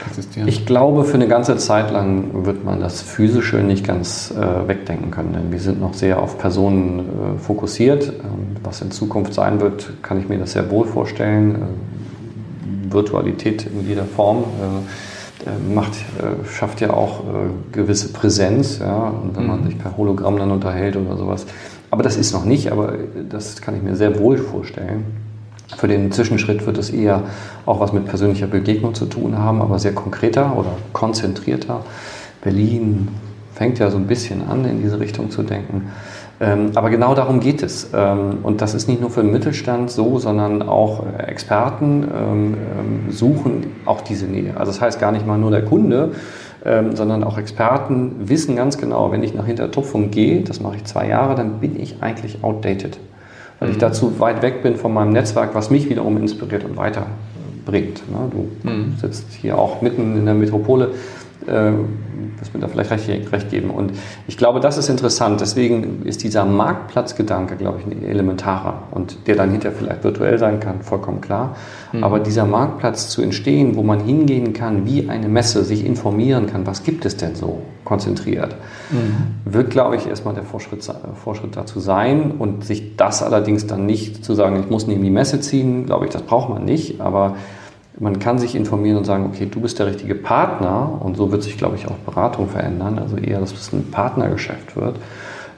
existieren? 0.05 0.49
Ich 0.49 0.65
glaube, 0.65 1.05
für 1.05 1.13
eine 1.13 1.29
ganze 1.29 1.55
Zeit 1.55 1.89
lang 1.91 2.45
wird 2.45 2.65
man 2.65 2.81
das 2.81 3.01
Physische 3.01 3.57
nicht 3.57 3.87
ganz 3.87 4.33
äh, 4.37 4.67
wegdenken 4.67 5.09
können, 5.09 5.31
denn 5.31 5.51
wir 5.53 5.59
sind 5.59 5.79
noch 5.79 5.93
sehr 5.93 6.21
auf 6.21 6.37
Personen 6.37 6.99
äh, 6.99 7.39
fokussiert. 7.39 8.09
Ähm, 8.09 8.57
was 8.61 8.81
in 8.81 8.91
Zukunft 8.91 9.33
sein 9.33 9.61
wird, 9.61 9.93
kann 10.01 10.19
ich 10.19 10.27
mir 10.27 10.37
das 10.37 10.51
sehr 10.51 10.69
wohl 10.69 10.85
vorstellen. 10.85 11.55
Äh, 11.55 12.93
Virtualität 12.93 13.65
in 13.73 13.87
jeder 13.87 14.03
Form 14.03 14.39
äh, 14.39 15.10
macht, 15.73 15.93
äh, 16.19 16.47
schafft 16.47 16.81
ja 16.81 16.91
auch 16.91 17.21
äh, 17.21 17.71
gewisse 17.71 18.09
Präsenz, 18.09 18.79
ja, 18.79 19.07
und 19.07 19.35
wenn 19.35 19.47
man 19.47 19.61
mhm. 19.61 19.65
sich 19.65 19.77
per 19.77 19.97
Hologramm 19.97 20.37
dann 20.37 20.51
unterhält 20.51 20.95
oder 20.95 21.17
sowas. 21.17 21.45
Aber 21.89 22.03
das 22.03 22.17
ist 22.17 22.33
noch 22.33 22.45
nicht, 22.45 22.71
aber 22.71 22.93
das 23.29 23.61
kann 23.61 23.75
ich 23.75 23.83
mir 23.83 23.95
sehr 23.95 24.19
wohl 24.19 24.37
vorstellen. 24.37 25.05
Für 25.77 25.87
den 25.87 26.11
Zwischenschritt 26.11 26.65
wird 26.65 26.77
es 26.77 26.89
eher 26.89 27.23
auch 27.65 27.79
was 27.79 27.93
mit 27.93 28.05
persönlicher 28.05 28.47
Begegnung 28.47 28.93
zu 28.93 29.05
tun 29.05 29.37
haben, 29.37 29.61
aber 29.61 29.79
sehr 29.79 29.93
konkreter 29.93 30.57
oder 30.57 30.73
konzentrierter. 30.93 31.83
Berlin 32.41 33.09
fängt 33.55 33.79
ja 33.79 33.89
so 33.89 33.97
ein 33.97 34.07
bisschen 34.07 34.47
an, 34.47 34.65
in 34.65 34.81
diese 34.81 34.99
Richtung 34.99 35.31
zu 35.31 35.43
denken. 35.43 35.91
Ähm, 36.41 36.71
aber 36.73 36.89
genau 36.89 37.13
darum 37.13 37.39
geht 37.39 37.61
es. 37.61 37.91
Ähm, 37.93 38.39
und 38.41 38.61
das 38.61 38.73
ist 38.73 38.87
nicht 38.87 38.99
nur 38.99 39.11
für 39.11 39.21
den 39.21 39.31
Mittelstand 39.31 39.91
so, 39.91 40.17
sondern 40.17 40.63
auch 40.63 41.05
äh, 41.05 41.23
Experten 41.23 42.03
ähm, 42.03 42.57
suchen 43.11 43.67
auch 43.85 44.01
diese 44.01 44.25
Nähe. 44.25 44.57
Also 44.57 44.71
das 44.71 44.81
heißt 44.81 44.99
gar 44.99 45.11
nicht 45.11 45.27
mal 45.27 45.37
nur 45.37 45.51
der 45.51 45.63
Kunde, 45.63 46.11
sondern 46.63 47.23
auch 47.23 47.39
Experten 47.39 48.29
wissen 48.29 48.55
ganz 48.55 48.77
genau, 48.77 49.11
wenn 49.11 49.23
ich 49.23 49.33
nach 49.33 49.47
Hintertupfung 49.47 50.11
gehe, 50.11 50.41
das 50.41 50.59
mache 50.61 50.75
ich 50.75 50.83
zwei 50.83 51.07
Jahre, 51.07 51.33
dann 51.33 51.53
bin 51.53 51.79
ich 51.79 52.03
eigentlich 52.03 52.43
outdated. 52.43 52.99
Weil 53.57 53.69
mhm. 53.69 53.73
ich 53.73 53.79
dazu 53.79 54.19
weit 54.19 54.43
weg 54.43 54.61
bin 54.61 54.75
von 54.75 54.93
meinem 54.93 55.11
Netzwerk, 55.11 55.55
was 55.55 55.71
mich 55.71 55.89
wiederum 55.89 56.17
inspiriert 56.17 56.63
und 56.63 56.77
weiterbringt. 56.77 58.03
Ne? 58.11 58.29
Du 58.29 58.69
mhm. 58.69 58.93
sitzt 59.01 59.33
hier 59.33 59.57
auch 59.57 59.81
mitten 59.81 60.15
in 60.15 60.25
der 60.25 60.35
Metropole 60.35 60.89
äh, 61.47 61.71
das 62.39 62.53
wird 62.53 62.63
da 62.63 62.67
vielleicht 62.67 62.91
recht, 62.91 63.31
recht, 63.31 63.49
geben. 63.49 63.69
Und 63.69 63.93
ich 64.27 64.37
glaube, 64.37 64.59
das 64.59 64.77
ist 64.77 64.89
interessant. 64.89 65.41
Deswegen 65.41 66.03
ist 66.05 66.23
dieser 66.23 66.45
Marktplatzgedanke, 66.45 67.55
glaube 67.55 67.79
ich, 67.79 67.85
ein 67.85 68.03
elementarer 68.03 68.83
und 68.91 69.27
der 69.27 69.35
dann 69.35 69.51
hinterher 69.51 69.77
vielleicht 69.77 70.03
virtuell 70.03 70.37
sein 70.37 70.59
kann, 70.59 70.81
vollkommen 70.81 71.21
klar. 71.21 71.55
Mhm. 71.91 72.03
Aber 72.03 72.19
dieser 72.19 72.45
Marktplatz 72.45 73.09
zu 73.09 73.21
entstehen, 73.21 73.75
wo 73.75 73.83
man 73.83 73.99
hingehen 73.99 74.53
kann, 74.53 74.85
wie 74.85 75.09
eine 75.09 75.27
Messe, 75.27 75.63
sich 75.63 75.85
informieren 75.85 76.47
kann, 76.47 76.65
was 76.65 76.83
gibt 76.83 77.05
es 77.05 77.17
denn 77.17 77.35
so 77.35 77.61
konzentriert, 77.83 78.55
mhm. 78.91 79.51
wird, 79.51 79.69
glaube 79.69 79.95
ich, 79.95 80.07
erstmal 80.07 80.33
der 80.33 80.43
Vorschritt, 80.43 80.87
Vorschritt 81.23 81.55
dazu 81.55 81.79
sein. 81.79 82.31
Und 82.39 82.65
sich 82.65 82.95
das 82.95 83.21
allerdings 83.21 83.67
dann 83.67 83.85
nicht 83.85 84.23
zu 84.23 84.33
sagen, 84.33 84.59
ich 84.59 84.69
muss 84.69 84.87
neben 84.87 85.03
die 85.03 85.09
Messe 85.09 85.39
ziehen, 85.39 85.85
glaube 85.85 86.05
ich, 86.05 86.11
das 86.11 86.21
braucht 86.23 86.49
man 86.49 86.65
nicht. 86.65 87.01
Aber 87.01 87.35
man 88.01 88.17
kann 88.17 88.39
sich 88.39 88.55
informieren 88.55 88.97
und 88.97 89.05
sagen, 89.05 89.27
okay, 89.31 89.47
du 89.49 89.61
bist 89.61 89.77
der 89.77 89.85
richtige 89.85 90.15
Partner 90.15 90.99
und 91.01 91.15
so 91.15 91.31
wird 91.31 91.43
sich, 91.43 91.57
glaube 91.57 91.75
ich, 91.75 91.87
auch 91.87 91.97
Beratung 91.97 92.49
verändern, 92.49 92.97
also 92.97 93.15
eher, 93.15 93.39
dass 93.39 93.53
es 93.53 93.71
ein 93.71 93.91
Partnergeschäft 93.91 94.75
wird, 94.75 94.95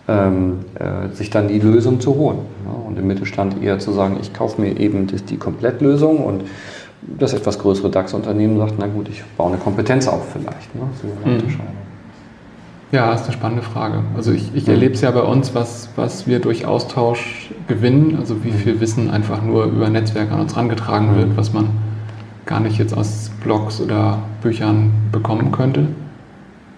ähm, 0.10 0.60
äh, 0.76 1.16
sich 1.16 1.30
dann 1.30 1.48
die 1.48 1.60
Lösung 1.60 2.02
zu 2.02 2.16
holen. 2.16 2.40
Ja, 2.66 2.74
und 2.86 3.00
im 3.00 3.08
Mittelstand 3.08 3.64
eher 3.64 3.80
zu 3.80 3.94
sagen, 3.94 4.18
ich 4.20 4.34
kaufe 4.34 4.60
mir 4.60 4.78
eben 4.78 5.08
die, 5.08 5.22
die 5.22 5.38
Komplettlösung 5.38 6.18
und 6.18 6.44
das 7.18 7.34
etwas 7.34 7.60
größere 7.60 7.90
DAX-Unternehmen 7.90 8.58
sagt, 8.58 8.74
na 8.78 8.88
gut, 8.88 9.08
ich 9.08 9.24
baue 9.38 9.54
eine 9.54 9.58
Kompetenz 9.58 10.10
auf 10.10 10.34
vielleicht. 10.34 10.76
Ne? 10.76 10.82
So 11.02 11.08
eine 11.24 11.44
mhm. 11.44 11.50
Ja, 12.92 13.14
ist 13.14 13.24
eine 13.24 13.34
spannende 13.34 13.64
Frage. 13.64 14.04
Also 14.18 14.34
ich, 14.34 14.54
ich 14.54 14.68
mhm. 14.68 14.74
erlebe 14.74 14.96
es 14.96 15.02
ja 15.02 15.12
bei 15.12 15.24
uns, 15.24 15.56
was, 15.56 15.90
was 15.96 16.28
wir 16.28 16.40
durch 16.40 16.66
Austausch 16.66 17.52
gewinnen, 17.70 18.18
also 18.20 18.44
wie 18.44 18.52
mhm. 18.52 18.56
viel 18.56 18.82
Wissen 18.82 19.10
einfach 19.10 19.42
nur 19.42 19.64
über 19.64 19.90
Netzwerke 19.90 20.34
an 20.34 20.42
uns 20.42 20.56
herangetragen 20.56 21.14
mhm. 21.14 21.16
wird, 21.16 21.38
was 21.38 21.54
man 21.54 21.70
gar 22.46 22.60
nicht 22.60 22.78
jetzt 22.78 22.96
aus 22.96 23.32
Blogs 23.44 23.80
oder 23.80 24.20
Büchern 24.42 24.92
bekommen 25.12 25.52
könnte. 25.52 25.88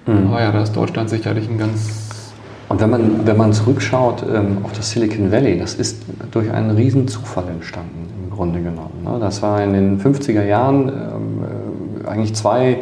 Mhm. 0.06 0.28
Aber 0.28 0.42
ja, 0.42 0.52
da 0.52 0.62
ist 0.62 0.76
Deutschland 0.76 1.10
sicherlich 1.10 1.50
ein 1.50 1.58
ganz 1.58 2.06
und 2.68 2.82
wenn 2.82 2.90
man, 2.90 3.28
wenn 3.28 3.38
man 3.38 3.54
zurückschaut 3.54 4.24
ähm, 4.24 4.58
auf 4.64 4.72
das 4.72 4.92
Silicon 4.92 5.32
Valley, 5.32 5.60
das 5.60 5.76
ist 5.76 6.02
durch 6.32 6.52
einen 6.52 6.72
riesen 6.72 7.08
Zufall 7.08 7.48
entstanden, 7.48 8.10
im 8.24 8.36
Grunde 8.36 8.60
genommen. 8.60 9.04
Ne? 9.04 9.18
Das 9.20 9.42
war 9.44 9.64
in 9.64 9.74
den 9.74 10.02
50er 10.02 10.44
Jahren 10.44 10.90
ähm, 10.90 12.04
äh, 12.04 12.08
eigentlich 12.08 12.34
zwei 12.34 12.80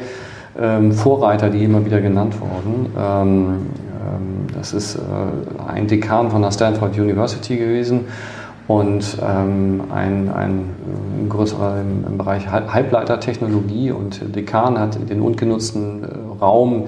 ähm, 0.58 0.94
Vorreiter, 0.94 1.50
die 1.50 1.64
immer 1.66 1.86
wieder 1.86 2.00
genannt 2.00 2.36
wurden. 2.40 2.94
Ähm, 2.98 3.48
ähm, 4.04 4.48
das 4.58 4.72
ist 4.72 4.96
äh, 4.96 5.00
ein 5.68 5.88
Dekan 5.88 6.32
von 6.32 6.42
der 6.42 6.52
Stanford 6.52 6.98
University 6.98 7.58
gewesen 7.58 8.06
und 8.68 9.18
ähm, 9.22 9.82
ein, 9.94 10.32
ein 10.34 10.70
größerer 11.28 11.82
im, 11.82 12.06
im, 12.08 12.18
Bereich 12.18 12.48
Halbleitertechnologie 12.50 13.92
und 13.92 14.36
Dekan 14.36 14.80
hat 14.80 14.98
den 15.10 15.22
ungenutzten 15.22 16.04
äh, 16.04 16.08
Raum 16.40 16.86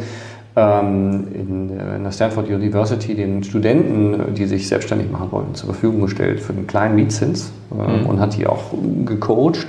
ähm, 0.55 1.27
in, 1.33 1.69
in, 1.69 2.03
der 2.03 2.11
Stanford 2.11 2.47
University 2.47 3.13
den 3.13 3.43
Studenten, 3.43 4.33
die 4.35 4.45
sich 4.45 4.69
selbstständig 4.69 5.11
machen 5.11 5.31
wollten, 5.31 5.55
zur 5.55 5.67
Verfügung 5.73 6.01
gestellt 6.01 6.39
für 6.39 6.53
einen 6.53 6.65
kleinen 6.65 6.95
Mietzins 6.95 7.51
äh, 7.71 7.75
mhm. 7.75 8.05
und 8.05 8.19
hat 8.19 8.37
die 8.37 8.47
auch 8.47 8.63
gecoacht. 9.05 9.67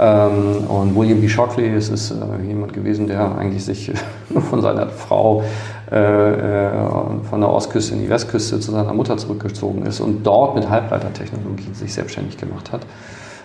Ähm, 0.00 0.64
und 0.68 0.96
William 0.96 1.20
B. 1.20 1.28
Shockley 1.28 1.72
ist, 1.72 1.90
ist 1.90 2.10
äh, 2.10 2.46
jemand 2.46 2.72
gewesen, 2.72 3.06
der 3.06 3.36
eigentlich 3.36 3.64
sich 3.64 3.92
von 4.50 4.60
seiner 4.60 4.88
Frau 4.88 5.42
äh, 5.42 5.44
äh, 5.44 5.77
von 5.90 7.40
der 7.40 7.48
Ostküste 7.48 7.94
in 7.94 8.02
die 8.02 8.10
Westküste 8.10 8.60
zu 8.60 8.72
seiner 8.72 8.92
Mutter 8.92 9.16
zurückgezogen 9.16 9.86
ist 9.86 10.00
und 10.00 10.26
dort 10.26 10.54
mit 10.54 10.68
Halbleitertechnologie 10.68 11.72
sich 11.72 11.94
selbstständig 11.94 12.36
gemacht 12.36 12.72
hat. 12.72 12.82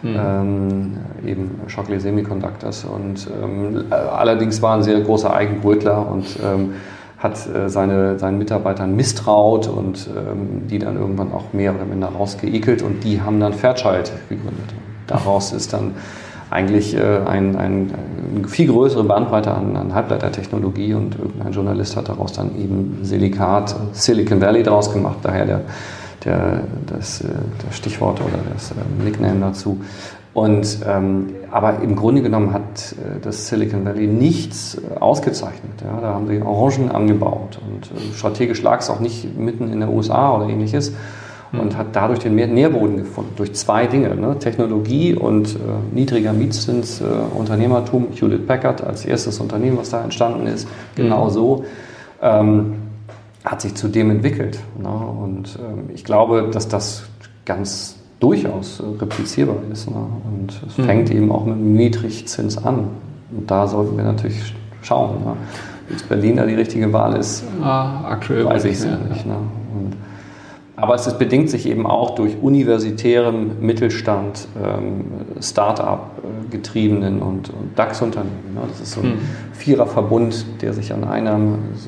Mhm. 0.02 0.16
Ähm, 0.20 0.98
eben 1.26 1.62
Shockley 1.68 2.00
Semiconductors. 2.00 2.84
Und 2.84 3.28
ähm, 3.42 3.86
allerdings 3.90 4.62
war 4.62 4.76
ein 4.76 4.84
sehr 4.84 5.00
großer 5.00 5.34
Eigenbrötler 5.34 6.06
und 6.12 6.26
ähm, 6.44 6.74
hat 7.18 7.48
äh, 7.48 7.70
seine, 7.70 8.20
seinen 8.20 8.38
Mitarbeitern 8.38 8.96
misstraut 8.96 9.70
und 9.70 10.10
ähm, 10.10 10.68
die 10.68 10.78
dann 10.78 10.98
irgendwann 10.98 11.32
auch 11.32 11.54
mehr 11.54 11.74
oder 11.74 11.86
minder 11.86 12.08
rausgeekelt 12.08 12.82
und 12.82 13.06
die 13.06 13.22
haben 13.22 13.40
dann 13.40 13.54
Fairchild 13.54 14.12
gegründet. 14.28 14.74
Daraus 15.08 15.54
ist 15.54 15.72
dann 15.72 15.94
eigentlich 16.54 16.96
äh, 16.96 17.20
ein, 17.26 17.56
ein, 17.56 17.92
eine 18.36 18.48
viel 18.48 18.68
größere 18.68 19.04
Bandbreite 19.04 19.54
an, 19.54 19.76
an 19.76 19.94
Halbleitertechnologie 19.94 20.94
und 20.94 21.18
irgendein 21.18 21.52
Journalist 21.52 21.98
hat 21.98 22.10
daraus 22.10 22.34
dann 22.34 22.56
eben 22.58 23.00
Silikat, 23.02 23.76
Silicon 23.92 24.40
Valley 24.40 24.64
daraus 24.64 24.94
gemacht, 24.94 25.18
daher 25.24 25.46
der 25.46 25.62
der, 26.26 26.62
das, 26.86 27.22
äh, 27.22 27.28
das 27.66 27.78
Stichwort 27.78 28.22
oder 28.22 28.40
das 28.54 28.72
äh, 28.72 29.04
Nickname 29.04 29.40
dazu. 29.40 29.82
Und, 30.34 30.80
ähm, 30.88 31.28
aber 31.52 31.82
im 31.82 31.96
Grunde 31.96 32.24
genommen 32.24 32.54
hat 32.54 32.96
das 33.22 33.48
Silicon 33.50 33.86
Valley 33.86 34.08
nichts 34.08 34.82
ausgezeichnet. 35.00 35.84
Ja? 35.84 36.02
Da 36.02 36.14
haben 36.16 36.28
sie 36.28 36.42
Orangen 36.42 36.90
angebaut 36.90 37.60
und 37.68 37.92
strategisch 38.16 38.64
lag 38.64 38.80
es 38.80 38.90
auch 38.90 39.00
nicht 39.00 39.38
mitten 39.38 39.72
in 39.72 39.80
der 39.80 39.90
USA 39.90 40.36
oder 40.36 40.50
ähnliches. 40.50 40.94
Und 41.60 41.78
hat 41.78 41.88
dadurch 41.94 42.20
den 42.20 42.36
Nährboden 42.36 42.98
gefunden. 42.98 43.32
Durch 43.36 43.54
zwei 43.54 43.86
Dinge, 43.88 44.16
ne? 44.16 44.38
Technologie 44.40 45.14
und 45.14 45.56
äh, 45.56 45.60
niedriger 45.94 46.34
Mietzins, 46.34 47.02
äh, 47.02 47.06
Unternehmertum. 47.38 48.08
Hewlett 48.12 48.48
Packard 48.48 48.84
als 48.84 49.06
erstes 49.06 49.40
Unternehmen, 49.40 49.78
was 49.78 49.92
da 49.92 50.04
entstanden 50.04 50.48
ist, 50.48 50.68
genau 50.96 51.26
hm. 51.26 51.32
so. 51.32 51.66
Ähm, 52.22 52.74
hat 53.44 53.62
sich 53.62 53.76
zu 53.76 53.88
dem 53.88 54.10
entwickelt. 54.10 54.60
Ne? 54.82 54.90
Und 54.90 55.60
ähm, 55.60 55.90
ich 55.94 56.04
glaube, 56.04 56.50
dass 56.52 56.68
das 56.68 57.04
ganz 57.46 57.98
durchaus 58.20 58.80
äh, 58.80 58.84
replizierbar 59.02 59.58
ist. 59.72 59.90
Ne? 59.90 59.98
Und 59.98 60.62
es 60.66 60.78
mhm. 60.78 60.84
fängt 60.84 61.12
eben 61.12 61.32
auch 61.32 61.46
mit 61.46 61.56
einem 61.56 61.74
Niedrigzins 61.74 62.58
an. 62.58 62.88
Und 63.32 63.52
da 63.52 63.68
sollten 63.68 63.98
wir 63.98 64.06
natürlich 64.06 64.54
schauen. 64.82 65.24
Ne? 65.26 65.36
Jetzt 65.90 66.08
Berlin 66.08 66.38
da 66.38 66.46
die 66.46 66.54
richtige 66.54 66.92
Wahl 66.94 67.18
ist, 67.18 67.44
ah, 67.62 68.06
aktuell 68.06 68.46
weiß 68.46 68.64
ich 68.66 68.74
es 68.74 68.86
ja, 68.86 68.98
nicht. 69.10 69.26
Ne? 69.26 69.36
Aber 70.76 70.96
es 70.96 71.18
bedingt 71.18 71.52
sich 71.52 71.68
eben 71.68 71.86
auch 71.86 72.16
durch 72.16 72.36
universitären 72.42 73.60
Mittelstand, 73.62 74.48
ähm, 74.62 75.06
Start-up-getriebenen 75.40 77.22
und, 77.22 77.50
und 77.50 77.78
DAX-Unternehmen. 77.78 78.56
Ne? 78.56 78.62
Das 78.68 78.80
ist 78.80 78.94
so 78.94 79.02
ein 79.02 79.10
mhm. 79.10 79.20
Viererverbund, 79.54 80.46
der 80.62 80.74
sich 80.74 80.92
an 80.92 81.04
einer 81.04 81.40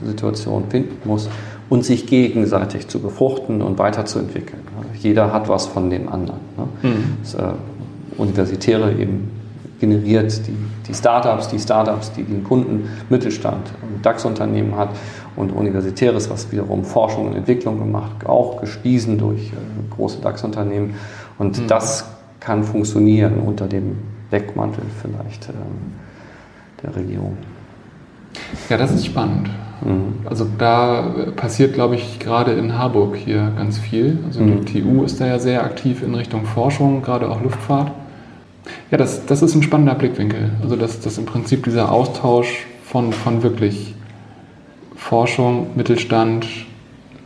Situation 0.06 0.66
finden 0.70 0.98
muss 1.04 1.30
und 1.68 1.84
sich 1.84 2.06
gegenseitig 2.06 2.88
zu 2.88 3.00
befruchten 3.00 3.64
und 3.64 3.80
weiterzuentwickeln. 3.80 4.62
Jeder 5.00 5.34
hat 5.34 5.50
was 5.50 5.66
von 5.66 5.90
dem 5.90 6.08
anderen. 6.08 6.40
Ne? 6.56 6.90
Mhm. 6.90 7.18
Das 7.24 7.34
äh, 7.34 7.54
Universitäre 8.18 8.92
eben 8.92 9.32
generiert 9.80 10.48
die, 10.48 10.56
die 10.88 10.94
Startups, 10.94 11.48
die 11.48 11.60
Startups, 11.60 12.12
die 12.14 12.24
den 12.24 12.44
Kunden 12.44 12.88
Mittelstand 13.10 13.72
und 13.82 14.06
DAX-Unternehmen 14.06 14.76
hat 14.78 14.90
und 15.36 15.52
Universitäres, 15.52 16.30
was 16.30 16.52
wiederum 16.52 16.84
Forschung 16.84 17.28
und 17.28 17.36
Entwicklung 17.36 17.80
gemacht, 17.80 18.26
auch 18.26 18.62
gespiesen 18.62 19.18
durch 19.18 19.52
äh, 19.52 19.96
große 19.96 20.22
DAX-Unternehmen. 20.22 20.96
Und 21.38 21.60
mhm. 21.60 21.68
das 21.68 22.06
kann 22.40 22.64
funktionieren 22.64 23.40
unter 23.40 23.68
dem 23.68 23.98
Deckmantel 24.32 24.84
vielleicht 25.02 25.50
ähm, 25.50 25.56
der 26.84 26.96
Regierung. 26.96 27.38
Ja, 28.70 28.78
das 28.78 28.92
ist 28.92 29.06
spannend. 29.06 29.50
Mhm. 29.84 30.26
Also 30.26 30.48
da 30.58 31.14
passiert, 31.36 31.74
glaube 31.74 31.96
ich, 31.96 32.20
gerade 32.20 32.54
in 32.54 32.78
Harburg 32.78 33.16
hier 33.16 33.52
ganz 33.58 33.78
viel. 33.78 34.20
Also 34.26 34.42
mhm. 34.42 34.66
die 34.66 34.82
TU 34.82 35.04
ist 35.04 35.20
da 35.20 35.28
ja 35.28 35.40
sehr 35.40 35.64
aktiv 35.64 36.04
in 36.04 36.16
Richtung 36.16 36.46
Forschung, 36.46 37.02
gerade 37.02 37.30
auch 37.30 37.42
Luftfahrt. 37.42 37.92
Ja, 38.92 38.98
das, 38.98 39.26
das 39.26 39.42
ist 39.42 39.56
ein 39.56 39.64
spannender 39.64 39.96
Blickwinkel. 39.96 40.52
Also 40.62 40.76
dass, 40.76 41.00
dass 41.00 41.18
im 41.18 41.26
Prinzip 41.26 41.64
dieser 41.64 41.92
Austausch 41.92 42.66
von, 42.84 43.12
von 43.12 43.44
wirklich 43.44 43.95
Forschung, 45.06 45.68
Mittelstand, 45.76 46.48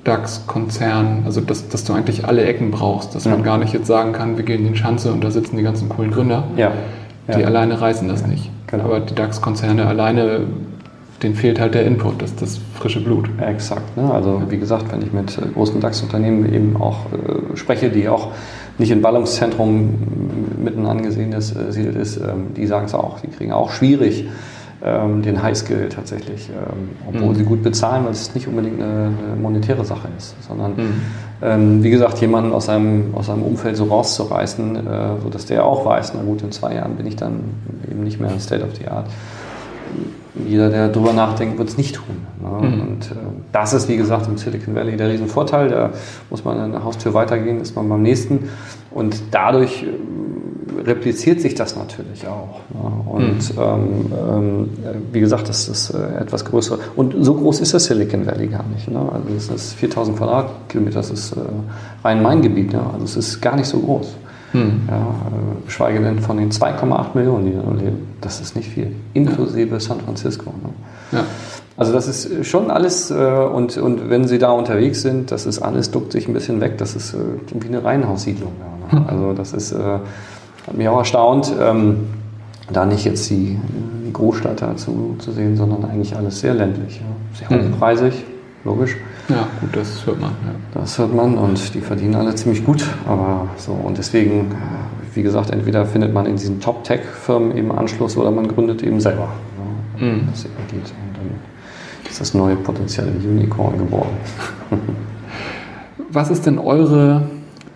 DAX, 0.04 0.46
Konzern, 0.48 1.24
also 1.26 1.40
dass, 1.40 1.70
dass 1.70 1.86
du 1.86 1.94
eigentlich 1.94 2.26
alle 2.26 2.44
Ecken 2.44 2.72
brauchst, 2.72 3.16
dass 3.16 3.24
ja. 3.24 3.32
man 3.32 3.42
gar 3.42 3.58
nicht 3.58 3.72
jetzt 3.72 3.88
sagen 3.88 4.12
kann, 4.12 4.36
wir 4.36 4.44
gehen 4.44 4.66
in 4.66 4.74
die 4.74 4.78
Schanze 4.78 5.14
und 5.14 5.24
da 5.24 5.32
sitzen 5.32 5.56
die 5.56 5.64
ganzen 5.64 5.88
coolen 5.88 6.12
Gründer. 6.12 6.44
Ja. 6.58 6.74
Die 7.28 7.46
alleine 7.46 7.80
reißen 7.80 8.08
das 8.10 8.26
nicht. 8.26 8.50
Genau. 8.68 8.84
Aber 8.86 9.00
die 9.00 9.16
DAX-Konzerne 9.16 9.86
alleine 9.86 10.42
denen 11.24 11.36
fehlt 11.36 11.60
halt 11.60 11.74
der 11.74 11.86
Input, 11.86 12.22
das, 12.22 12.36
das 12.36 12.60
frische 12.76 13.02
Blut. 13.02 13.30
Exakt. 13.40 13.96
Ne? 13.96 14.12
Also 14.12 14.42
wie 14.50 14.58
gesagt, 14.58 14.92
wenn 14.92 15.02
ich 15.02 15.14
mit 15.14 15.38
äh, 15.38 15.42
großen 15.54 15.80
DAX-Unternehmen 15.80 16.54
eben 16.54 16.78
auch 16.82 17.06
äh, 17.14 17.56
spreche, 17.56 17.90
die 17.90 18.10
auch 18.10 18.30
nicht 18.78 18.92
in 18.92 19.02
Ballungszentrum 19.02 19.94
mitten 20.64 20.86
angesehen 20.86 21.34
ist, 21.34 21.56
äh, 21.56 22.02
ist 22.02 22.18
ähm, 22.18 22.54
die 22.56 22.68
sagen 22.68 22.86
es 22.86 22.94
auch, 22.94 23.20
die 23.20 23.28
kriegen 23.28 23.52
auch 23.52 23.72
schwierig 23.72 24.28
ähm, 24.84 25.22
den 25.22 25.42
Highskill 25.42 25.90
tatsächlich, 25.90 26.50
ähm, 26.50 26.90
obwohl 27.08 27.30
mhm. 27.30 27.36
sie 27.36 27.44
gut 27.44 27.64
bezahlen, 27.64 28.06
weil 28.06 28.12
es 28.12 28.34
nicht 28.34 28.48
unbedingt 28.48 28.82
eine, 28.82 29.12
eine 29.28 29.42
monetäre 29.42 29.84
Sache 29.86 30.08
ist, 30.18 30.36
sondern 30.48 30.72
mhm. 30.72 31.02
ähm, 31.42 31.84
wie 31.84 31.90
gesagt, 31.90 32.20
jemanden 32.20 32.52
aus 32.54 32.66
seinem, 32.66 33.14
aus 33.14 33.28
seinem 33.28 33.44
Umfeld 33.44 33.78
so 33.78 33.86
rauszureißen, 33.86 34.76
äh, 34.76 34.82
sodass 35.22 35.46
der 35.46 35.66
auch 35.66 35.86
weiß, 35.86 36.14
na 36.16 36.22
gut, 36.24 36.42
in 36.42 36.52
zwei 36.52 36.76
Jahren 36.76 36.96
bin 36.96 37.08
ich 37.08 37.16
dann 37.16 37.42
eben 37.90 38.04
nicht 38.04 38.20
mehr 38.20 38.40
State 38.40 38.64
of 38.64 38.76
the 38.78 38.88
Art 38.88 39.08
jeder, 40.48 40.70
der 40.70 40.88
darüber 40.90 41.14
nachdenkt, 41.14 41.58
wird 41.58 41.70
es 41.70 41.78
nicht 41.78 41.96
tun. 41.96 42.28
Ne? 42.42 42.68
Mhm. 42.68 42.82
Und 42.82 43.12
äh, 43.12 43.16
das 43.52 43.74
ist, 43.74 43.90
wie 43.90 43.98
gesagt, 43.98 44.28
im 44.28 44.38
Silicon 44.38 44.76
Valley 44.76 44.96
der 44.96 45.10
Riesenvorteil. 45.10 45.70
Da 45.70 45.90
muss 46.30 46.46
man 46.46 46.60
an 46.60 46.72
der 46.72 46.84
Haustür 46.84 47.14
weitergehen, 47.14 47.60
ist 47.62 47.76
man 47.76 47.90
beim 47.90 48.02
nächsten. 48.02 48.50
Und 48.92 49.22
dadurch 49.32 49.84
äh, 49.84 50.82
repliziert 50.82 51.42
sich 51.42 51.56
das 51.56 51.76
natürlich 51.76 52.28
auch. 52.28 52.60
Ne? 52.74 53.12
Und 53.12 53.56
mhm. 53.56 53.62
ähm, 53.62 54.06
ähm, 54.30 54.70
wie 55.12 55.20
gesagt, 55.20 55.50
das 55.50 55.68
ist 55.68 55.92
äh, 55.92 56.22
etwas 56.22 56.46
größer. 56.46 56.78
Und 56.96 57.16
so 57.20 57.36
groß 57.36 57.62
ist 57.62 57.74
das 57.74 57.86
Silicon 57.86 58.26
Valley 58.26 58.48
gar 58.48 58.66
nicht. 58.68 58.90
Ne? 58.90 59.00
Also 59.00 59.28
es 59.36 59.50
ist 59.50 59.74
4000 59.74 60.18
Quadratkilometer, 60.18 60.98
das 60.98 61.12
ist 61.12 61.34
äh, 61.34 61.40
Rhein-Main-Gebiet. 62.04 62.74
Ne? 62.74 62.82
Also 62.94 63.06
es 63.06 63.18
ist 63.18 63.42
gar 63.42 63.56
nicht 63.56 63.68
so 63.68 63.80
groß. 63.80 64.16
Hm. 64.52 64.82
Ja, 64.88 64.98
äh, 64.98 65.66
geschweige 65.66 66.00
denn 66.00 66.20
von 66.20 66.38
den 66.38 66.52
2,8 66.52 67.06
Millionen, 67.14 67.46
die 67.46 67.54
da 67.54 67.72
leben. 67.72 68.08
Das 68.20 68.42
ist 68.42 68.56
nicht 68.56 68.70
viel, 68.70 68.96
inklusive 69.14 69.74
ja. 69.74 69.80
San 69.80 70.00
Francisco. 70.00 70.52
Ne? 70.64 71.20
Ja. 71.20 71.26
Also 71.78 71.94
das 71.94 72.08
ist 72.08 72.46
schon 72.48 72.72
alles, 72.72 73.12
äh, 73.12 73.16
und, 73.16 73.78
und 73.78 74.10
wenn 74.10 74.28
Sie 74.28 74.40
da 74.40 74.52
unterwegs 74.52 75.02
sind, 75.02 75.32
das 75.32 75.46
ist 75.46 75.60
alles, 75.60 75.92
duckt 75.92 76.12
sich 76.12 76.28
ein 76.28 76.34
bisschen 76.34 76.62
weg. 76.62 76.78
Das 76.78 76.96
ist 76.96 77.14
äh, 77.14 77.18
wie 77.54 77.68
eine 77.68 77.84
Reihenhaussiedlung. 77.84 78.52
Ja. 78.60 78.79
Also 79.08 79.34
das 79.34 79.54
ist, 79.54 79.74
hat 79.74 80.78
mich 80.78 80.88
auch 80.88 81.00
erstaunt, 81.00 81.54
ähm, 81.60 82.08
da 82.72 82.86
nicht 82.86 83.06
jetzt 83.06 83.30
die, 83.30 83.60
die 84.06 84.14
Großstadt 84.14 84.62
dazu 84.62 85.16
zu 85.20 85.32
sehen, 85.32 85.58
sondern 85.58 85.86
eigentlich 85.86 86.16
alles 86.16 86.40
sehr 86.40 86.54
ländlich. 86.54 87.02
Sehr 87.34 87.50
hm. 87.50 87.74
hochpreisig, 87.74 88.14
logisch. 88.64 88.96
Ja, 89.28 89.48
gut, 89.62 89.76
das 89.76 90.06
hört 90.06 90.20
man. 90.20 90.32
Ja. 90.32 90.82
Das 90.82 90.98
hört 90.98 91.14
man 91.14 91.38
und 91.38 91.74
die 91.74 91.82
verdienen 91.82 92.16
alle 92.16 92.34
ziemlich 92.36 92.66
gut. 92.66 92.84
Aber 93.08 93.48
so, 93.58 93.72
und 93.72 93.98
deswegen, 93.98 94.52
äh, 94.52 95.16
wie 95.16 95.24
gesagt, 95.24 95.52
entweder 95.52 95.86
findet 95.86 96.14
man 96.14 96.26
in 96.26 96.36
diesen 96.36 96.60
Top-Tech-Firmen 96.60 97.56
eben 97.56 97.72
Anschluss 97.72 98.18
oder 98.18 98.32
man 98.32 98.48
gründet 98.48 98.82
eben 98.84 99.00
selber. 99.00 99.30
Ja, 100.00 100.06
mhm. 100.06 100.28
Das 100.32 100.46
eben 100.46 100.54
geht. 100.70 100.80
Und 100.82 101.18
dann 101.18 102.10
ist 102.10 102.20
das 102.20 102.34
neue 102.34 102.56
potenzielle 102.56 103.12
Unicorn 103.12 103.78
geboren. 103.78 104.10
Was 106.12 106.32
ist 106.32 106.48
denn 106.48 106.58
eure 106.58 107.22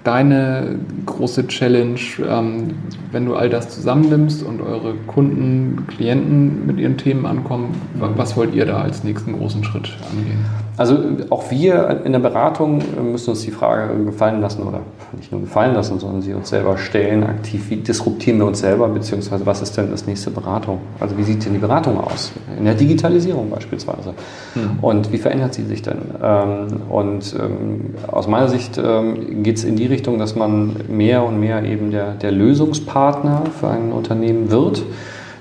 deine 0.04 0.76
große 1.06 1.48
Challenge, 1.48 2.00
ähm, 2.28 2.72
wenn 3.12 3.26
du 3.26 3.36
all 3.36 3.50
das 3.50 3.70
zusammennimmst 3.70 4.44
und 4.44 4.62
eure 4.62 4.96
Kunden, 5.08 5.86
Klienten 5.88 6.66
mit 6.66 6.80
ihren 6.80 6.98
Themen 6.98 7.26
ankommen? 7.26 7.76
Was 8.16 8.36
wollt 8.36 8.54
ihr 8.54 8.66
da 8.66 8.82
als 8.82 9.04
nächsten 9.04 9.38
großen 9.38 9.64
Schritt 9.64 9.90
angehen? 10.12 10.46
Also 10.76 10.98
auch 11.30 11.52
wir 11.52 12.02
in 12.04 12.14
der 12.14 12.20
Beratung 12.20 12.82
müssen 13.12 13.30
uns 13.30 13.42
die 13.42 13.52
Frage 13.52 14.04
gefallen 14.06 14.42
lassen 14.42 14.64
oder 14.64 14.80
nicht 15.16 15.32
nur 15.32 15.42
gefallen 15.42 15.76
lassen, 15.76 16.00
sondern 16.00 16.24
sie 16.24 16.34
uns 16.34 16.50
selber 16.50 16.80
stellen, 16.80 17.24
aktiv, 17.24 17.70
wie 17.70 17.76
disruptieren 17.76 18.40
wir 18.40 18.48
uns 18.48 18.60
selber, 18.60 18.88
beziehungsweise 18.90 19.46
was 19.46 19.62
ist 19.62 19.78
denn 19.78 19.92
das 19.92 20.08
nächste 20.08 20.32
Beratung? 20.32 20.80
Also 21.00 21.16
wie 21.18 21.24
sieht 21.24 21.46
denn 21.46 21.54
die 21.54 21.60
Beratung 21.60 22.00
aus? 22.00 22.32
In 22.58 22.66
der 22.66 22.74
Digitalisierung 22.74 23.52
beispielsweise. 23.52 24.16
Hm. 24.56 24.80
Und 24.82 25.12
wie 25.12 25.20
verändert 25.20 25.54
sie 25.54 25.64
sich 25.64 25.84
denn? 25.84 26.00
Ähm, 26.22 26.68
und 26.90 27.36
ähm, 27.40 27.94
aus 28.12 28.28
meiner 28.28 28.48
Sicht 28.48 28.80
ähm, 28.84 29.44
geht 29.44 29.58
es 29.58 29.64
in 29.64 29.76
die 29.76 29.86
Richtung, 29.94 30.18
dass 30.18 30.36
man 30.36 30.76
mehr 30.90 31.24
und 31.24 31.40
mehr 31.40 31.64
eben 31.64 31.92
der, 31.92 32.16
der 32.16 32.32
Lösungspartner 32.32 33.44
für 33.60 33.70
ein 33.70 33.92
Unternehmen 33.92 34.52
wird 34.52 34.84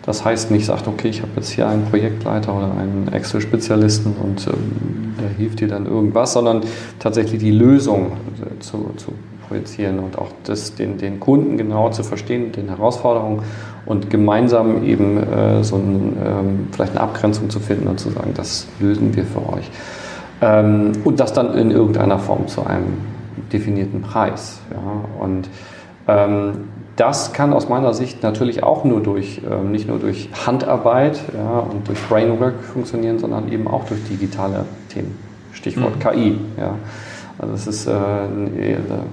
Das 0.05 0.25
heißt 0.25 0.51
nicht, 0.51 0.67
sagt, 0.67 0.89
okay, 0.89 1.09
ich 1.09 1.23
habe 1.23 1.31
jetzt 1.37 1.51
hier 1.51 1.69
einen 1.69 1.85
Projektleiter 1.87 2.55
oder 2.55 2.73
einen 2.77 3.09
Excel-Spezialisten 3.13 4.15
und 4.23 4.47
ähm, 4.47 5.15
der 5.21 5.31
hilft 5.31 5.61
dir 5.61 5.69
dann 5.69 5.87
irgendwas, 5.87 6.33
sondern 6.33 6.63
tatsächlich 6.99 7.41
die 7.41 7.53
Lösung 7.53 8.13
zu, 8.61 8.91
zu 8.97 9.13
projizieren 9.49 10.01
und 10.01 10.19
auch 10.19 10.29
das, 10.45 10.75
den, 10.75 10.99
den 10.99 11.21
Kunden 11.21 11.57
genau 11.57 11.91
zu 11.91 12.03
verstehen, 12.03 12.53
den 12.53 12.69
Herausforderungen 12.69 13.43
und 13.87 14.11
gemeinsam 14.11 14.85
eben 14.85 15.19
äh, 15.19 15.63
so 15.63 15.77
ein, 15.77 16.17
ähm, 16.25 16.69
vielleicht 16.73 16.93
eine 16.93 17.01
Abgrenzung 17.01 17.49
zu 17.51 17.61
finden 17.61 17.87
und 17.87 18.01
zu 18.01 18.11
sagen, 18.11 18.33
das 18.35 18.67
lösen 18.81 19.15
wir 19.15 19.25
für 19.25 19.41
euch. 19.53 19.71
Ähm, 20.41 20.93
und 21.05 21.21
das 21.21 21.33
dann 21.33 21.57
in 21.57 21.71
irgendeiner 21.71 22.19
Form 22.19 22.49
zu 22.49 22.67
einem 22.67 23.12
definierten 23.53 24.03
Preis. 24.03 24.61
Ja? 24.71 25.23
Und 25.23 25.49
ähm, 26.09 26.69
das 26.97 27.33
kann 27.33 27.53
aus 27.53 27.69
meiner 27.69 27.95
Sicht 27.95 28.23
natürlich 28.23 28.63
auch 28.63 28.85
nur 28.85 29.01
durch, 29.03 29.41
ähm, 29.51 29.73
nicht 29.73 29.89
nur 29.89 29.99
durch 29.99 30.29
Handarbeit 30.47 31.21
ja, 31.35 31.61
und 31.61 31.89
durch 31.89 31.99
Brainwork 32.09 32.63
funktionieren, 32.63 33.19
sondern 33.19 33.51
eben 33.51 33.67
auch 33.67 33.85
durch 33.87 34.01
digitale 34.09 34.65
Themen. 34.89 35.17
Stichwort 35.53 35.97
mhm. 35.97 36.01
KI. 36.01 36.39
Ja. 36.59 36.75
Also 37.39 37.55
es 37.55 37.67
ist 37.67 37.87
äh, 37.87 37.93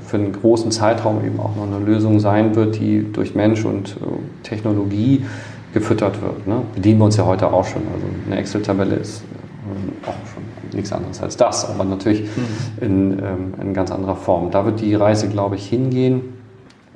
für 0.05 0.17
einen 0.17 0.33
großen 0.33 0.71
Zeitraum 0.71 1.25
eben 1.25 1.39
auch 1.39 1.55
noch 1.55 1.65
eine 1.65 1.83
Lösung 1.83 2.19
sein 2.19 2.55
wird, 2.55 2.77
die 2.79 3.11
durch 3.11 3.33
Mensch 3.33 3.63
und 3.65 3.91
äh, 3.91 4.43
Technologie 4.43 5.25
gefüttert 5.73 6.21
wird. 6.21 6.47
Ne? 6.47 6.61
Bedienen 6.75 6.99
wir 6.99 7.05
uns 7.05 7.17
ja 7.17 7.25
heute 7.25 7.51
auch 7.51 7.65
schon. 7.65 7.81
Also 7.93 8.05
eine 8.25 8.39
Excel-Tabelle 8.39 8.95
ist 8.95 9.23
äh, 9.23 10.07
auch 10.07 10.13
schon 10.33 10.43
nichts 10.73 10.91
anderes 10.91 11.21
als 11.21 11.37
das, 11.37 11.69
aber 11.69 11.83
natürlich 11.83 12.21
mhm. 12.21 12.83
in, 12.83 13.11
ähm, 13.19 13.53
in 13.61 13.73
ganz 13.73 13.91
anderer 13.91 14.15
Form. 14.15 14.51
Da 14.51 14.65
wird 14.65 14.81
die 14.81 14.95
Reise, 14.95 15.27
glaube 15.29 15.55
ich, 15.55 15.67
hingehen. 15.67 16.33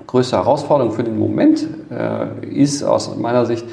Größte 0.08 0.38
Herausforderung 0.38 0.94
für 0.94 1.04
den 1.04 1.18
Moment 1.18 1.68
äh, 1.90 2.46
ist 2.48 2.84
aus 2.84 3.16
meiner 3.18 3.46
Sicht, 3.46 3.66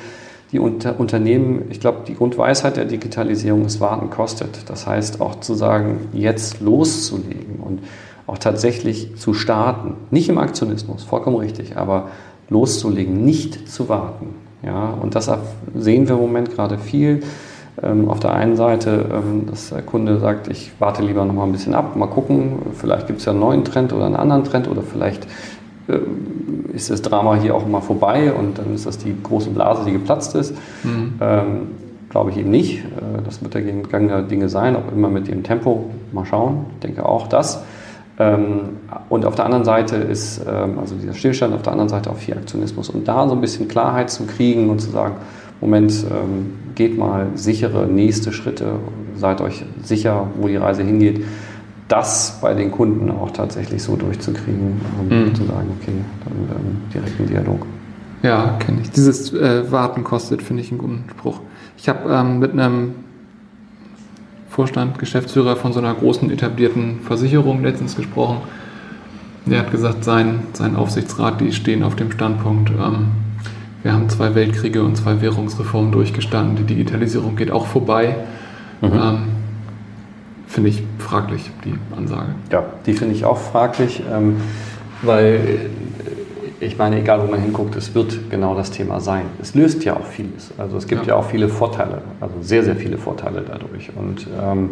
die 0.53 0.59
Unter 0.59 0.99
Unternehmen, 0.99 1.67
ich 1.71 1.79
glaube, 1.79 1.99
die 2.07 2.15
Grundweisheit 2.15 2.77
der 2.77 2.85
Digitalisierung 2.85 3.65
ist 3.67 3.81
Warten 3.81 4.11
kostet. 4.11 4.69
Das 4.69 4.87
heißt 4.87 5.21
auch 5.21 5.41
zu 5.41 5.55
sagen, 5.55 6.09
jetzt 6.13 6.61
loszulegen 6.61 7.61
und 7.61 7.81
auch 8.27 8.39
tatsächlich 8.39 9.17
zu 9.17 9.35
starten. 9.35 9.95
Nicht 10.11 10.29
im 10.29 10.39
Aktionismus, 10.39 11.05
vollkommen 11.05 11.37
richtig, 11.37 11.77
aber 11.77 12.09
loszulegen, 12.49 13.25
nicht 13.25 13.69
zu 13.69 13.89
warten. 13.89 14.35
Ja, 14.63 14.91
und 14.91 15.15
das 15.15 15.31
sehen 15.75 16.09
wir 16.09 16.17
im 16.17 16.21
Moment 16.21 16.51
gerade 16.51 16.79
viel. 16.79 17.23
Ähm, 17.83 18.11
auf 18.11 18.21
der 18.21 18.35
einen 18.35 18.57
Seite, 18.57 19.07
ähm, 19.11 19.47
dass 19.49 19.71
der 19.71 19.81
Kunde 19.81 20.19
sagt, 20.19 20.49
ich 20.49 20.73
warte 20.79 21.03
lieber 21.03 21.25
noch 21.25 21.33
mal 21.33 21.45
ein 21.45 21.53
bisschen 21.53 21.75
ab, 21.75 21.97
mal 21.97 22.09
gucken, 22.09 22.59
vielleicht 22.75 23.07
gibt 23.07 23.21
es 23.21 23.25
ja 23.25 23.33
einen 23.33 23.41
neuen 23.41 23.65
Trend 23.65 23.95
oder 23.95 24.05
einen 24.05 24.17
anderen 24.17 24.45
Trend 24.45 24.69
oder 24.69 24.83
vielleicht 24.83 25.27
ähm, 25.89 26.67
ist 26.75 26.91
das 26.91 27.01
Drama 27.01 27.37
hier 27.37 27.55
auch 27.55 27.67
mal 27.67 27.81
vorbei 27.81 28.33
und 28.35 28.59
dann 28.59 28.75
ist 28.75 28.85
das 28.85 28.99
die 28.99 29.15
große 29.23 29.51
Blase, 29.51 29.85
die 29.87 29.93
geplatzt 29.93 30.35
ist. 30.35 30.55
Mhm. 30.83 31.15
Ähm, 31.21 31.47
Glaube 32.11 32.31
ich 32.31 32.39
eben 32.39 32.51
nicht. 32.51 32.81
Äh, 32.81 33.23
das 33.25 33.41
wird 33.43 33.55
der 33.55 33.63
Gang 33.63 34.09
der 34.09 34.23
Dinge 34.23 34.49
sein, 34.51 34.77
auch 34.77 34.93
immer 34.95 35.09
mit 35.09 35.29
dem 35.29 35.43
Tempo. 35.43 35.91
Mal 36.13 36.27
schauen. 36.27 36.67
Ich 36.75 36.81
denke 36.81 37.07
auch 37.07 37.29
das. 37.29 37.63
Und 39.09 39.25
auf 39.25 39.35
der 39.35 39.47
anderen 39.47 39.65
Seite 39.65 39.97
ist 39.97 40.47
also 40.47 40.95
dieser 40.97 41.15
Stillstand, 41.15 41.55
auf 41.55 41.63
der 41.63 41.73
anderen 41.73 41.89
Seite 41.89 42.11
auch 42.11 42.17
viel 42.17 42.35
Aktionismus. 42.35 42.91
Und 42.91 43.09
da 43.09 43.27
so 43.27 43.35
ein 43.35 43.41
bisschen 43.41 43.67
Klarheit 43.67 44.11
zu 44.11 44.27
kriegen 44.27 44.69
und 44.69 44.81
zu 44.81 44.91
sagen, 44.91 45.15
Moment, 45.61 45.93
ähm, 46.11 46.55
geht 46.81 46.97
mal 46.97 47.29
sichere 47.35 47.87
nächste 47.87 48.33
Schritte, 48.33 48.77
seid 49.15 49.43
euch 49.43 49.65
sicher, 49.83 50.29
wo 50.39 50.49
die 50.49 50.57
Reise 50.57 50.83
hingeht 50.83 51.23
das 51.91 52.39
bei 52.41 52.55
den 52.55 52.71
Kunden 52.71 53.11
auch 53.11 53.33
tatsächlich 53.33 53.83
so 53.83 53.97
durchzukriegen 53.97 54.81
und 55.01 55.11
mhm. 55.11 55.35
zu 55.35 55.45
sagen, 55.45 55.69
okay, 55.81 55.93
dann 56.25 56.57
ähm, 56.57 56.77
direkt 56.95 57.21
ein 57.21 57.27
Dialog. 57.27 57.67
Ja, 58.23 58.57
kenne 58.61 58.83
ich. 58.83 58.91
Dieses 58.91 59.33
äh, 59.33 59.71
Warten 59.73 60.05
kostet, 60.05 60.41
finde 60.41 60.63
ich 60.63 60.71
einen 60.71 60.79
guten 60.79 61.05
Spruch. 61.11 61.41
Ich 61.77 61.89
habe 61.89 62.09
ähm, 62.13 62.39
mit 62.39 62.53
einem 62.53 62.95
Vorstand, 64.49 65.01
Geschäftsführer 65.01 65.57
von 65.57 65.73
so 65.73 65.81
einer 65.81 65.93
großen 65.93 66.31
etablierten 66.31 67.01
Versicherung 67.01 67.63
letztens 67.65 67.97
gesprochen. 67.97 68.39
Der 69.47 69.61
hat 69.61 69.73
gesagt, 69.73 70.05
sein, 70.05 70.45
sein 70.53 70.77
Aufsichtsrat, 70.77 71.41
die 71.41 71.51
stehen 71.51 71.83
auf 71.83 71.97
dem 71.97 72.13
Standpunkt, 72.13 72.71
ähm, 72.71 73.09
wir 73.83 73.93
haben 73.93 74.09
zwei 74.09 74.35
Weltkriege 74.35 74.83
und 74.83 74.97
zwei 74.97 75.21
Währungsreformen 75.21 75.93
durchgestanden, 75.93 76.57
die 76.57 76.65
Digitalisierung 76.65 77.37
geht 77.37 77.51
auch 77.51 77.67
vorbei. 77.67 78.17
Mhm. 78.81 78.93
Ähm, 78.93 79.23
finde 80.47 80.71
ich 80.71 80.83
fraglich, 80.99 81.51
die 81.65 81.75
Ansage. 81.97 82.35
Ja, 82.51 82.65
die 82.85 82.93
finde 82.93 83.15
ich 83.15 83.25
auch 83.25 83.39
fraglich, 83.39 84.03
ähm, 84.13 84.37
weil 85.03 85.41
äh, 86.61 86.65
ich 86.65 86.77
meine, 86.77 86.99
egal 87.01 87.23
wo 87.23 87.31
man 87.31 87.41
hinguckt, 87.41 87.75
es 87.77 87.95
wird 87.95 88.31
genau 88.31 88.55
das 88.55 88.71
Thema 88.71 89.01
sein. 89.01 89.23
Es 89.41 89.55
löst 89.55 89.83
ja 89.85 89.97
auch 89.97 90.05
vieles. 90.05 90.51
Also 90.59 90.77
es 90.77 90.87
gibt 90.87 91.07
ja, 91.07 91.15
ja 91.15 91.15
auch 91.17 91.25
viele 91.25 91.49
Vorteile, 91.49 92.03
also 92.21 92.35
sehr, 92.43 92.65
sehr 92.65 92.77
viele 92.77 92.99
Vorteile 92.99 93.43
dadurch. 93.47 93.91
Und 93.97 94.27
ähm, 94.43 94.71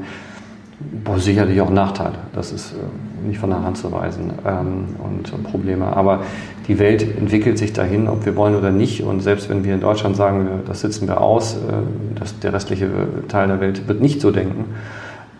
boah, 1.05 1.19
sicherlich 1.19 1.61
auch 1.61 1.71
Nachteile, 1.71 2.14
das 2.35 2.53
ist 2.53 2.73
äh, 2.73 3.27
nicht 3.27 3.38
von 3.38 3.51
der 3.51 3.62
Hand 3.62 3.77
zu 3.77 3.91
weisen 3.93 4.33
ähm, 4.47 4.97
und 5.03 5.33
äh, 5.33 5.51
Probleme. 5.51 5.85
Aber 5.97 6.21
die 6.67 6.79
Welt 6.79 7.03
entwickelt 7.19 7.59
sich 7.59 7.73
dahin, 7.73 8.09
ob 8.09 8.25
wir 8.25 8.37
wollen 8.37 8.55
oder 8.55 8.71
nicht. 8.71 9.03
Und 9.03 9.21
selbst 9.21 9.49
wenn 9.49 9.64
wir 9.64 9.75
in 9.75 9.81
Deutschland 9.81 10.17
sagen, 10.17 10.49
das 10.67 10.81
sitzen 10.81 11.09
wir 11.09 11.21
aus, 11.21 11.57
äh, 11.57 12.19
dass 12.19 12.38
der 12.38 12.53
restliche 12.53 12.88
Teil 13.29 13.49
der 13.49 13.61
Welt 13.61 13.88
wird 13.88 14.01
nicht 14.01 14.21
so 14.21 14.31
denken. 14.31 14.67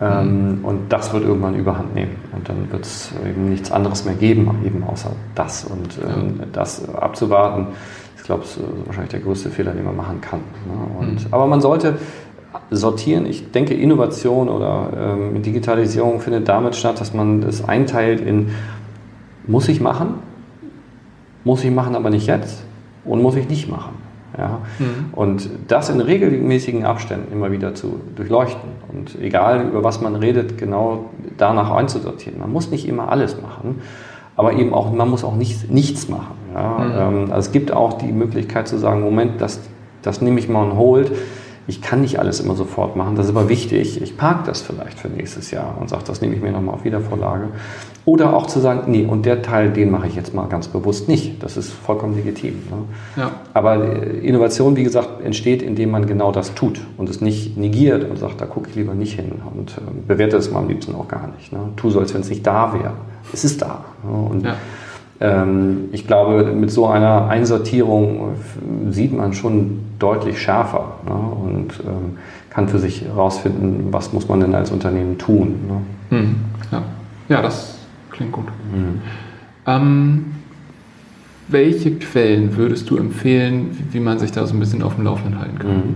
Ähm, 0.01 0.61
und 0.63 0.93
das 0.93 1.13
wird 1.13 1.25
irgendwann 1.25 1.55
überhand 1.55 1.95
nehmen. 1.95 2.17
Und 2.33 2.49
dann 2.49 2.71
wird 2.71 2.85
es 2.85 3.13
eben 3.29 3.49
nichts 3.49 3.71
anderes 3.71 4.05
mehr 4.05 4.15
geben, 4.15 4.63
eben 4.65 4.85
außer 4.85 5.11
das. 5.35 5.65
Und 5.65 5.99
ähm, 5.99 6.41
das 6.53 6.89
abzuwarten, 6.95 7.69
ist, 8.17 8.25
glaube 8.25 8.45
ich, 8.45 8.59
wahrscheinlich 8.87 9.11
der 9.11 9.21
größte 9.21 9.51
Fehler, 9.51 9.73
den 9.73 9.85
man 9.85 9.97
machen 9.97 10.21
kann. 10.21 10.41
Ne? 10.41 10.99
Und, 11.01 11.25
mhm. 11.25 11.33
Aber 11.33 11.47
man 11.47 11.61
sollte 11.61 11.97
sortieren. 12.71 13.27
Ich 13.27 13.51
denke, 13.51 13.75
Innovation 13.75 14.49
oder 14.49 14.91
ähm, 14.97 15.43
Digitalisierung 15.43 16.21
findet 16.21 16.49
damit 16.49 16.77
statt, 16.77 17.01
dass 17.01 17.15
man 17.15 17.41
das 17.41 17.67
einteilt 17.69 18.21
in 18.21 18.51
muss 19.47 19.69
ich 19.69 19.81
machen, 19.81 20.15
muss 21.45 21.65
ich 21.65 21.71
machen, 21.71 21.97
aber 21.97 22.11
nicht 22.11 22.27
jetzt 22.27 22.63
und 23.05 23.23
muss 23.23 23.35
ich 23.35 23.49
nicht 23.49 23.71
machen. 23.71 23.95
Ja? 24.37 24.61
Mhm. 24.79 25.07
Und 25.13 25.51
das 25.69 25.89
in 25.89 26.01
regelmäßigen 26.01 26.85
Abständen 26.85 27.33
immer 27.33 27.51
wieder 27.51 27.75
zu 27.75 28.01
durchleuchten 28.15 28.71
und 28.93 29.21
egal 29.21 29.67
über 29.67 29.83
was 29.83 30.01
man 30.01 30.17
redet, 30.17 30.59
genau 30.59 31.07
danach 31.39 31.71
einzusortieren. 31.71 32.39
Man 32.39 32.53
muss 32.53 32.71
nicht 32.71 32.87
immer 32.87 33.11
alles 33.11 33.41
machen, 33.41 33.81
aber 34.37 34.53
eben 34.53 34.75
auch, 34.75 34.93
man 34.93 35.09
muss 35.09 35.25
auch 35.25 35.35
nicht, 35.35 35.71
nichts 35.71 36.09
machen. 36.09 36.37
Ja? 36.55 36.79
Mhm. 36.79 36.93
Ähm, 37.17 37.33
also 37.33 37.49
es 37.49 37.53
gibt 37.53 37.73
auch 37.73 37.95
die 37.95 38.13
Möglichkeit 38.13 38.69
zu 38.69 38.79
sagen, 38.79 39.01
Moment, 39.01 39.41
das, 39.41 39.61
das 40.03 40.21
nehme 40.21 40.39
ich 40.39 40.49
mal 40.49 40.63
on 40.63 40.77
hold 40.77 41.11
ich 41.69 41.83
kann 41.83 42.01
nicht 42.01 42.19
alles 42.19 42.41
immer 42.41 42.57
sofort 42.57 42.97
machen, 42.97 43.15
das 43.15 43.27
ist 43.27 43.37
aber 43.37 43.51
wichtig. 43.51 44.01
Ich 44.01 44.17
parke 44.17 44.47
das 44.47 44.63
vielleicht 44.63 44.99
für 44.99 45.09
nächstes 45.09 45.51
Jahr 45.51 45.77
und 45.79 45.91
sage, 45.91 46.03
das 46.07 46.23
nehme 46.23 46.35
ich 46.35 46.41
mir 46.41 46.51
nochmal 46.51 46.75
auf 46.75 46.85
Wiedervorlage. 46.85 47.49
Oder 48.07 48.35
auch 48.35 48.47
zu 48.47 48.59
sagen, 48.59 48.91
nee, 48.91 49.05
und 49.05 49.27
der 49.27 49.43
Teil, 49.43 49.71
den 49.71 49.91
mache 49.91 50.07
ich 50.07 50.17
jetzt 50.17 50.33
mal 50.33 50.47
ganz 50.47 50.69
bewusst 50.69 51.09
nicht. 51.09 51.43
Das 51.43 51.59
ist 51.59 51.71
vollkommen 51.71 52.17
legitim. 52.17 52.55
Ne? 52.71 53.23
Ja. 53.23 53.33
Aber 53.53 53.85
äh, 53.85 54.27
Innovation, 54.27 54.77
wie 54.77 54.83
gesagt, 54.83 55.23
entsteht, 55.23 55.61
indem 55.61 55.91
man 55.91 56.07
genau 56.07 56.33
das 56.33 56.55
tut 56.55 56.81
und 56.97 57.11
es 57.11 57.21
nicht 57.21 57.59
negiert 57.59 58.09
und 58.09 58.19
sagt, 58.19 58.41
da 58.41 58.47
gucke 58.47 58.71
ich 58.71 58.75
lieber 58.75 58.95
nicht 58.95 59.17
hin 59.17 59.33
und 59.55 59.73
äh, 59.73 59.81
bewerte 60.07 60.39
es 60.39 60.51
mal 60.51 60.61
am 60.61 60.69
liebsten 60.69 60.95
auch 60.95 61.07
gar 61.07 61.29
nicht. 61.37 61.53
Ne? 61.53 61.59
Tu 61.77 61.91
so, 61.91 62.01
als 62.01 62.15
wenn 62.15 62.23
es 62.23 62.31
nicht 62.31 62.47
da 62.47 62.73
wäre. 62.73 62.95
Es 63.31 63.45
ist 63.45 63.61
da. 63.61 63.85
Ne? 64.03 64.11
Und 64.11 64.45
ja. 64.47 64.57
Ähm, 65.21 65.89
ich 65.93 66.07
glaube, 66.07 66.45
mit 66.45 66.71
so 66.71 66.87
einer 66.87 67.29
Einsortierung 67.29 68.37
sieht 68.91 69.13
man 69.13 69.33
schon 69.33 69.81
deutlich 69.99 70.41
schärfer 70.41 70.99
ne? 71.07 71.13
und 71.13 71.81
ähm, 71.81 72.19
kann 72.51 72.69
für 72.69 72.79
sich 72.79 73.03
herausfinden, 73.03 73.89
was 73.91 74.13
muss 74.13 74.29
man 74.29 74.41
denn 74.41 74.55
als 74.55 74.71
Unternehmen 74.71 75.19
tun. 75.19 75.55
Ne? 76.11 76.19
Mhm. 76.19 76.37
Ja. 76.71 76.83
ja, 77.29 77.43
das 77.43 77.79
klingt 78.11 78.33
gut. 78.33 78.47
Mhm. 78.73 79.01
Ähm, 79.67 80.25
welche 81.49 81.93
Quellen 81.93 82.57
würdest 82.57 82.89
du 82.91 82.97
empfehlen, 82.97 83.71
wie, 83.73 83.95
wie, 83.95 84.01
man 84.01 84.19
sich 84.19 84.33
da 84.33 84.47
so 84.47 84.55
ein 84.55 84.61
bisschen 84.61 84.83
auf 84.83 84.95
dem 84.95 85.05
Laufenden 85.05 85.41
halten 85.41 85.59
kann? 85.59 85.71
Mhm. 85.71 85.95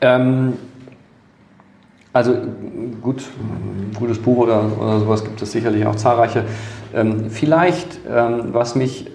Ähm, 0.00 0.52
also 2.14 2.34
gut, 3.02 3.22
gutes 3.98 4.18
Buch 4.18 4.38
oder, 4.38 4.64
oder 4.80 5.00
sowas 5.00 5.22
gibt 5.22 5.42
es 5.42 5.52
sicherlich 5.52 5.84
auch 5.84 5.96
zahlreiche. 5.96 6.44
Ähm, 6.94 7.28
vielleicht, 7.28 8.00
ähm, 8.08 8.48
was 8.52 8.74
mich 8.74 9.10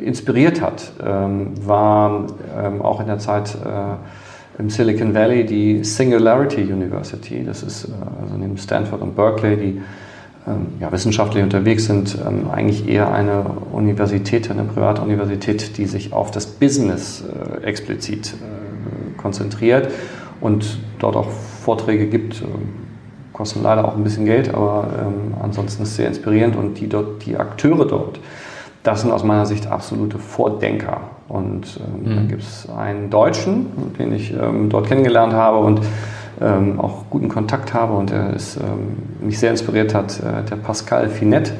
inspiriert 0.00 0.60
hat, 0.60 0.92
ähm, 1.04 1.52
war 1.64 2.26
ähm, 2.58 2.82
auch 2.82 3.00
in 3.00 3.06
der 3.06 3.18
Zeit 3.18 3.54
äh, 3.54 4.60
im 4.60 4.70
Silicon 4.70 5.14
Valley 5.14 5.44
die 5.44 5.84
Singularity 5.84 6.62
University. 6.62 7.44
Das 7.44 7.62
ist 7.62 7.84
äh, 7.84 7.88
also 8.22 8.36
neben 8.36 8.56
Stanford 8.58 9.02
und 9.02 9.14
Berkeley, 9.14 9.56
die 9.56 9.82
ähm, 10.48 10.66
ja, 10.80 10.90
wissenschaftlich 10.90 11.42
unterwegs 11.42 11.84
sind, 11.84 12.18
eigentlich 12.50 12.88
eher 12.88 13.12
eine 13.12 13.44
Universität, 13.72 14.50
eine 14.50 14.64
private 14.64 15.02
Universität, 15.02 15.76
die 15.76 15.84
sich 15.84 16.12
auf 16.12 16.30
das 16.30 16.46
Business 16.46 17.22
äh, 17.22 17.64
explizit 17.64 18.34
konzentriert 19.18 19.90
und 20.40 20.78
dort 20.98 21.16
auch 21.16 21.28
Vorträge 21.70 22.06
gibt 22.06 22.42
kosten 23.32 23.62
leider 23.62 23.86
auch 23.86 23.96
ein 23.96 24.04
bisschen 24.04 24.26
Geld, 24.26 24.52
aber 24.52 24.88
ähm, 25.00 25.34
ansonsten 25.42 25.82
ist 25.82 25.90
es 25.90 25.96
sehr 25.96 26.08
inspirierend 26.08 26.56
und 26.56 26.74
die, 26.74 26.88
dort, 26.88 27.24
die 27.24 27.36
Akteure 27.36 27.86
dort 27.86 28.20
das 28.82 29.02
sind 29.02 29.10
aus 29.10 29.24
meiner 29.24 29.46
Sicht 29.46 29.66
absolute 29.66 30.18
Vordenker. 30.18 31.00
Und 31.28 31.78
ähm, 31.78 32.10
mhm. 32.10 32.16
dann 32.16 32.28
gibt 32.28 32.42
es 32.42 32.68
einen 32.68 33.10
Deutschen, 33.10 33.66
den 33.98 34.12
ich 34.12 34.32
ähm, 34.32 34.68
dort 34.68 34.86
kennengelernt 34.86 35.32
habe 35.32 35.58
und 35.58 35.80
ähm, 36.40 36.80
auch 36.80 37.04
guten 37.10 37.28
Kontakt 37.28 37.74
habe 37.74 37.92
und 37.92 38.10
der 38.10 38.32
ist, 38.32 38.56
ähm, 38.56 39.26
mich 39.26 39.38
sehr 39.38 39.50
inspiriert 39.50 39.94
hat, 39.94 40.18
äh, 40.20 40.48
der 40.48 40.56
Pascal 40.56 41.08
Finette. 41.08 41.52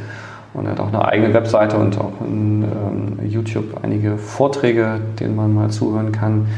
Und 0.54 0.64
er 0.64 0.72
hat 0.72 0.80
auch 0.80 0.88
eine 0.88 1.04
eigene 1.04 1.32
Webseite 1.32 1.76
und 1.76 1.98
auch 1.98 2.12
in 2.26 2.64
ähm, 2.64 3.28
YouTube 3.28 3.78
einige 3.82 4.16
Vorträge, 4.16 5.00
denen 5.20 5.36
man 5.36 5.54
mal 5.54 5.70
zuhören 5.70 6.10
kann. 6.10 6.48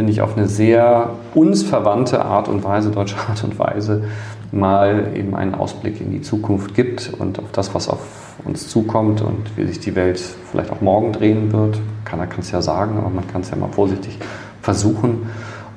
Finde 0.00 0.14
ich 0.14 0.22
auf 0.22 0.34
eine 0.34 0.48
sehr 0.48 1.10
uns 1.34 1.62
verwandte 1.62 2.24
Art 2.24 2.48
und 2.48 2.64
Weise, 2.64 2.90
deutsche 2.90 3.16
Art 3.28 3.44
und 3.44 3.58
Weise, 3.58 4.04
mal 4.50 5.08
eben 5.14 5.34
einen 5.34 5.54
Ausblick 5.54 6.00
in 6.00 6.10
die 6.10 6.22
Zukunft 6.22 6.74
gibt 6.74 7.12
und 7.18 7.38
auf 7.38 7.52
das, 7.52 7.74
was 7.74 7.86
auf 7.86 8.00
uns 8.46 8.70
zukommt 8.70 9.20
und 9.20 9.58
wie 9.58 9.66
sich 9.66 9.78
die 9.78 9.94
Welt 9.96 10.18
vielleicht 10.18 10.70
auch 10.72 10.80
morgen 10.80 11.12
drehen 11.12 11.52
wird. 11.52 11.82
Keiner 12.06 12.26
kann 12.26 12.40
es 12.40 12.50
ja 12.50 12.62
sagen, 12.62 12.96
aber 12.96 13.10
man 13.10 13.26
kann 13.26 13.42
es 13.42 13.50
ja 13.50 13.58
mal 13.58 13.68
vorsichtig 13.68 14.16
versuchen. 14.62 15.28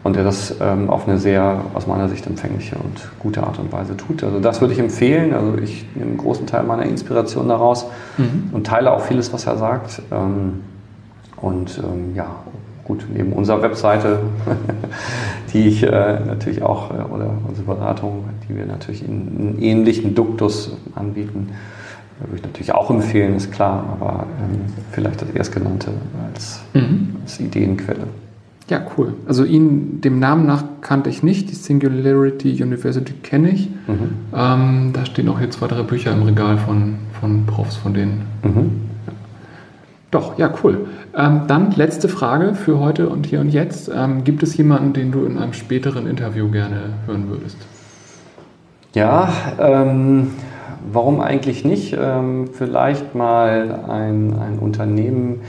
Und 0.05 0.15
der 0.15 0.23
das 0.23 0.55
ähm, 0.61 0.89
auf 0.89 1.05
eine 1.05 1.17
sehr, 1.17 1.59
aus 1.73 1.85
meiner 1.85 2.07
Sicht, 2.07 2.25
empfängliche 2.25 2.77
und 2.77 3.11
gute 3.19 3.43
Art 3.43 3.59
und 3.59 3.73
Weise 3.73 3.97
tut. 3.97 4.23
Also 4.23 4.39
das 4.39 4.61
würde 4.61 4.73
ich 4.73 4.79
empfehlen. 4.79 5.33
Also 5.33 5.57
ich 5.57 5.85
nehme 5.95 6.11
einen 6.11 6.17
großen 6.17 6.47
Teil 6.47 6.63
meiner 6.63 6.83
Inspiration 6.83 7.49
daraus 7.49 7.87
mhm. 8.17 8.51
und 8.53 8.67
teile 8.67 8.93
auch 8.93 9.01
vieles, 9.01 9.33
was 9.33 9.47
er 9.47 9.57
sagt. 9.57 10.01
Ähm, 10.13 10.61
und 11.35 11.77
ähm, 11.79 12.15
ja, 12.15 12.27
gut, 12.83 13.05
neben 13.13 13.33
unserer 13.33 13.61
Webseite, 13.61 14.19
die 15.53 15.67
ich 15.67 15.83
äh, 15.83 16.19
natürlich 16.25 16.61
auch, 16.63 16.91
äh, 16.91 17.03
oder 17.03 17.31
unsere 17.47 17.65
Beratung, 17.65 18.25
die 18.47 18.55
wir 18.55 18.65
natürlich 18.65 19.07
in, 19.07 19.55
in 19.55 19.61
ähnlichen 19.61 20.15
Duktus 20.15 20.75
anbieten, 20.95 21.49
würde 22.19 22.37
ich 22.37 22.43
natürlich 22.43 22.73
auch 22.73 22.89
empfehlen, 22.89 23.35
ist 23.35 23.51
klar, 23.51 23.83
aber 23.99 24.27
ähm, 24.39 24.61
vielleicht 24.91 25.21
das 25.21 25.29
Erstgenannte 25.31 25.91
als, 26.27 26.61
mhm. 26.73 27.15
als 27.21 27.39
Ideenquelle. 27.39 28.07
Ja, 28.69 28.81
cool. 28.97 29.13
Also 29.27 29.43
ihn 29.43 29.99
dem 29.99 30.19
Namen 30.19 30.45
nach 30.45 30.63
kannte 30.79 31.09
ich 31.09 31.21
nicht. 31.21 31.49
Die 31.51 31.55
Singularity 31.55 32.63
University 32.63 33.13
kenne 33.21 33.49
ich. 33.49 33.69
Mhm. 33.87 34.09
Ähm, 34.33 34.91
da 34.93 35.05
stehen 35.05 35.27
auch 35.27 35.39
hier 35.39 35.51
zwei, 35.51 35.67
drei 35.67 35.83
Bücher 35.83 36.13
im 36.13 36.23
Regal 36.23 36.57
von, 36.57 36.95
von 37.19 37.45
Profs 37.45 37.75
von 37.75 37.93
denen. 37.93 38.21
Mhm. 38.41 38.92
Doch, 40.13 40.37
ja, 40.37 40.53
cool. 40.63 40.85
Ähm, 41.15 41.41
dann 41.47 41.71
letzte 41.71 42.07
Frage 42.07 42.53
für 42.53 42.79
heute 42.79 43.09
und 43.09 43.25
hier 43.25 43.39
und 43.39 43.49
jetzt. 43.49 43.89
Ähm, 43.93 44.23
gibt 44.23 44.43
es 44.43 44.55
jemanden, 44.55 44.93
den 44.93 45.11
du 45.11 45.25
in 45.25 45.39
einem 45.39 45.53
späteren 45.53 46.05
Interview 46.05 46.51
gerne 46.51 46.93
hören 47.07 47.29
würdest? 47.29 47.57
Ja, 48.93 49.33
ähm, 49.59 50.27
warum 50.91 51.19
eigentlich 51.19 51.65
nicht? 51.65 51.97
Ähm, 51.99 52.47
vielleicht 52.53 53.15
mal 53.15 53.85
ein, 53.89 54.37
ein 54.39 54.59
Unternehmen, 54.59 55.41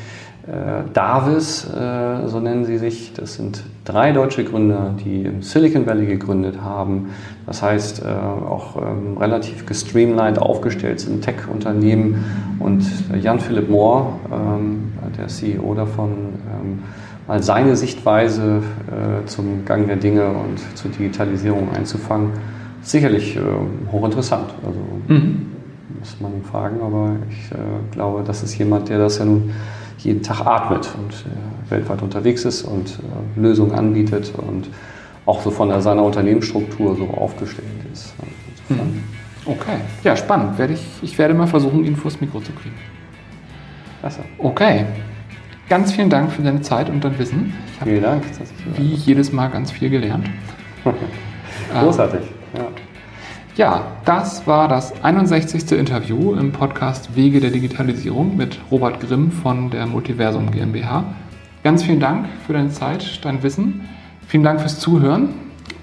Davis, 0.92 1.66
äh, 1.70 2.28
so 2.28 2.38
nennen 2.38 2.66
sie 2.66 2.76
sich. 2.76 3.14
Das 3.14 3.34
sind 3.34 3.62
drei 3.84 4.12
deutsche 4.12 4.44
Gründer, 4.44 4.94
die 5.02 5.22
im 5.22 5.40
Silicon 5.40 5.86
Valley 5.86 6.04
gegründet 6.04 6.60
haben. 6.60 7.10
Das 7.46 7.62
heißt, 7.62 8.02
äh, 8.02 8.08
auch 8.08 8.76
ähm, 8.76 9.16
relativ 9.16 9.64
gestreamlined 9.64 10.38
aufgestellt 10.38 11.00
sind, 11.00 11.22
Tech-Unternehmen. 11.22 12.24
Und 12.58 12.84
Jan 13.22 13.40
Philipp 13.40 13.70
Mohr, 13.70 14.20
ähm, 14.30 14.92
der 15.16 15.28
CEO 15.28 15.74
davon, 15.74 16.10
ähm, 16.10 16.82
mal 17.26 17.42
seine 17.42 17.74
Sichtweise 17.74 18.62
zum 19.24 19.64
Gang 19.64 19.86
der 19.86 19.96
Dinge 19.96 20.26
und 20.26 20.58
zur 20.76 20.90
Digitalisierung 20.90 21.72
einzufangen. 21.74 22.32
Sicherlich 22.82 23.38
hochinteressant. 23.90 24.52
Also 24.62 24.78
mhm. 25.08 25.46
muss 25.98 26.20
man 26.20 26.34
ihn 26.34 26.44
fragen, 26.44 26.82
aber 26.82 27.12
ich 27.30 27.48
glaube, 27.92 28.24
das 28.26 28.42
ist 28.42 28.58
jemand, 28.58 28.90
der 28.90 28.98
das 28.98 29.20
ja 29.20 29.24
nun 29.24 29.52
jeden 30.04 30.22
Tag 30.22 30.46
atmet 30.46 30.88
und 30.96 31.12
äh, 31.12 31.70
weltweit 31.70 32.02
unterwegs 32.02 32.44
ist 32.44 32.62
und 32.62 32.98
äh, 32.98 33.40
Lösungen 33.40 33.72
anbietet 33.72 34.32
und 34.36 34.68
auch 35.26 35.40
so 35.40 35.50
von 35.50 35.80
seiner 35.80 36.02
Unternehmensstruktur 36.02 36.96
so 36.96 37.08
aufgestellt 37.08 37.68
ist. 37.92 38.14
Hm. 38.68 39.02
Okay, 39.46 39.78
ja, 40.02 40.16
spannend. 40.16 40.58
Werde 40.58 40.74
ich, 40.74 40.84
ich 41.02 41.18
werde 41.18 41.34
mal 41.34 41.46
versuchen, 41.46 41.84
ihn 41.84 41.96
vors 41.96 42.20
Mikro 42.20 42.40
zu 42.40 42.52
kriegen. 42.52 42.76
Klasse. 44.00 44.20
Okay. 44.38 44.84
Ganz 45.68 45.92
vielen 45.92 46.10
Dank 46.10 46.30
für 46.30 46.42
deine 46.42 46.60
Zeit 46.60 46.90
und 46.90 47.02
dein 47.02 47.18
Wissen. 47.18 47.54
Ich 47.66 47.82
vielen 47.82 48.02
Dank. 48.02 48.24
Wie 48.76 48.94
jedes 48.94 49.32
Mal 49.32 49.48
ganz 49.48 49.70
viel 49.70 49.88
gelernt. 49.88 50.28
Großartig. 51.80 52.20
Ja. 53.56 53.84
Das 54.04 54.46
war 54.46 54.68
das 54.68 55.02
61. 55.02 55.72
Interview 55.72 56.34
im 56.34 56.52
Podcast 56.52 57.16
Wege 57.16 57.40
der 57.40 57.50
Digitalisierung 57.50 58.36
mit 58.36 58.58
Robert 58.70 59.00
Grimm 59.00 59.30
von 59.30 59.70
der 59.70 59.86
Multiversum 59.86 60.50
GmbH. 60.50 61.04
Ganz 61.62 61.82
vielen 61.82 62.00
Dank 62.00 62.26
für 62.46 62.52
deine 62.52 62.68
Zeit, 62.68 63.24
dein 63.24 63.42
Wissen. 63.42 63.88
Vielen 64.26 64.42
Dank 64.42 64.60
fürs 64.60 64.78
Zuhören. 64.78 65.30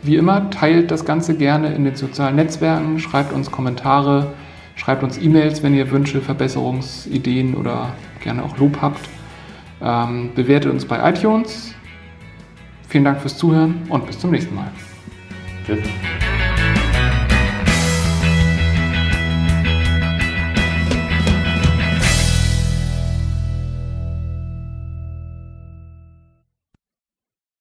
Wie 0.04 0.18
immer, 0.18 0.50
teilt 0.52 0.92
das 0.92 1.06
Ganze 1.06 1.36
gerne 1.36 1.74
in 1.74 1.84
den 1.84 1.96
sozialen 1.96 2.36
Netzwerken, 2.36 3.00
schreibt 3.00 3.34
uns 3.34 3.50
Kommentare, 3.50 4.34
schreibt 4.76 5.02
uns 5.02 5.18
E-Mails, 5.18 5.64
wenn 5.64 5.74
ihr 5.74 5.90
Wünsche, 5.90 6.22
Verbesserungsideen 6.22 7.56
oder 7.56 7.94
gerne 8.24 8.44
auch 8.44 8.58
Lob 8.58 8.78
habt. 8.82 9.02
Ähm, 9.82 10.32
bewertet 10.36 10.72
uns 10.72 10.86
bei 10.86 11.10
iTunes. 11.10 11.74
Vielen 12.88 13.06
Dank 13.06 13.22
fürs 13.22 13.38
Zuhören 13.38 13.82
und 13.90 14.06
bis 14.06 14.20
zum 14.20 14.32
nächsten 14.32 14.54
Mal. 14.54 14.72
Tschüss. 15.66 15.80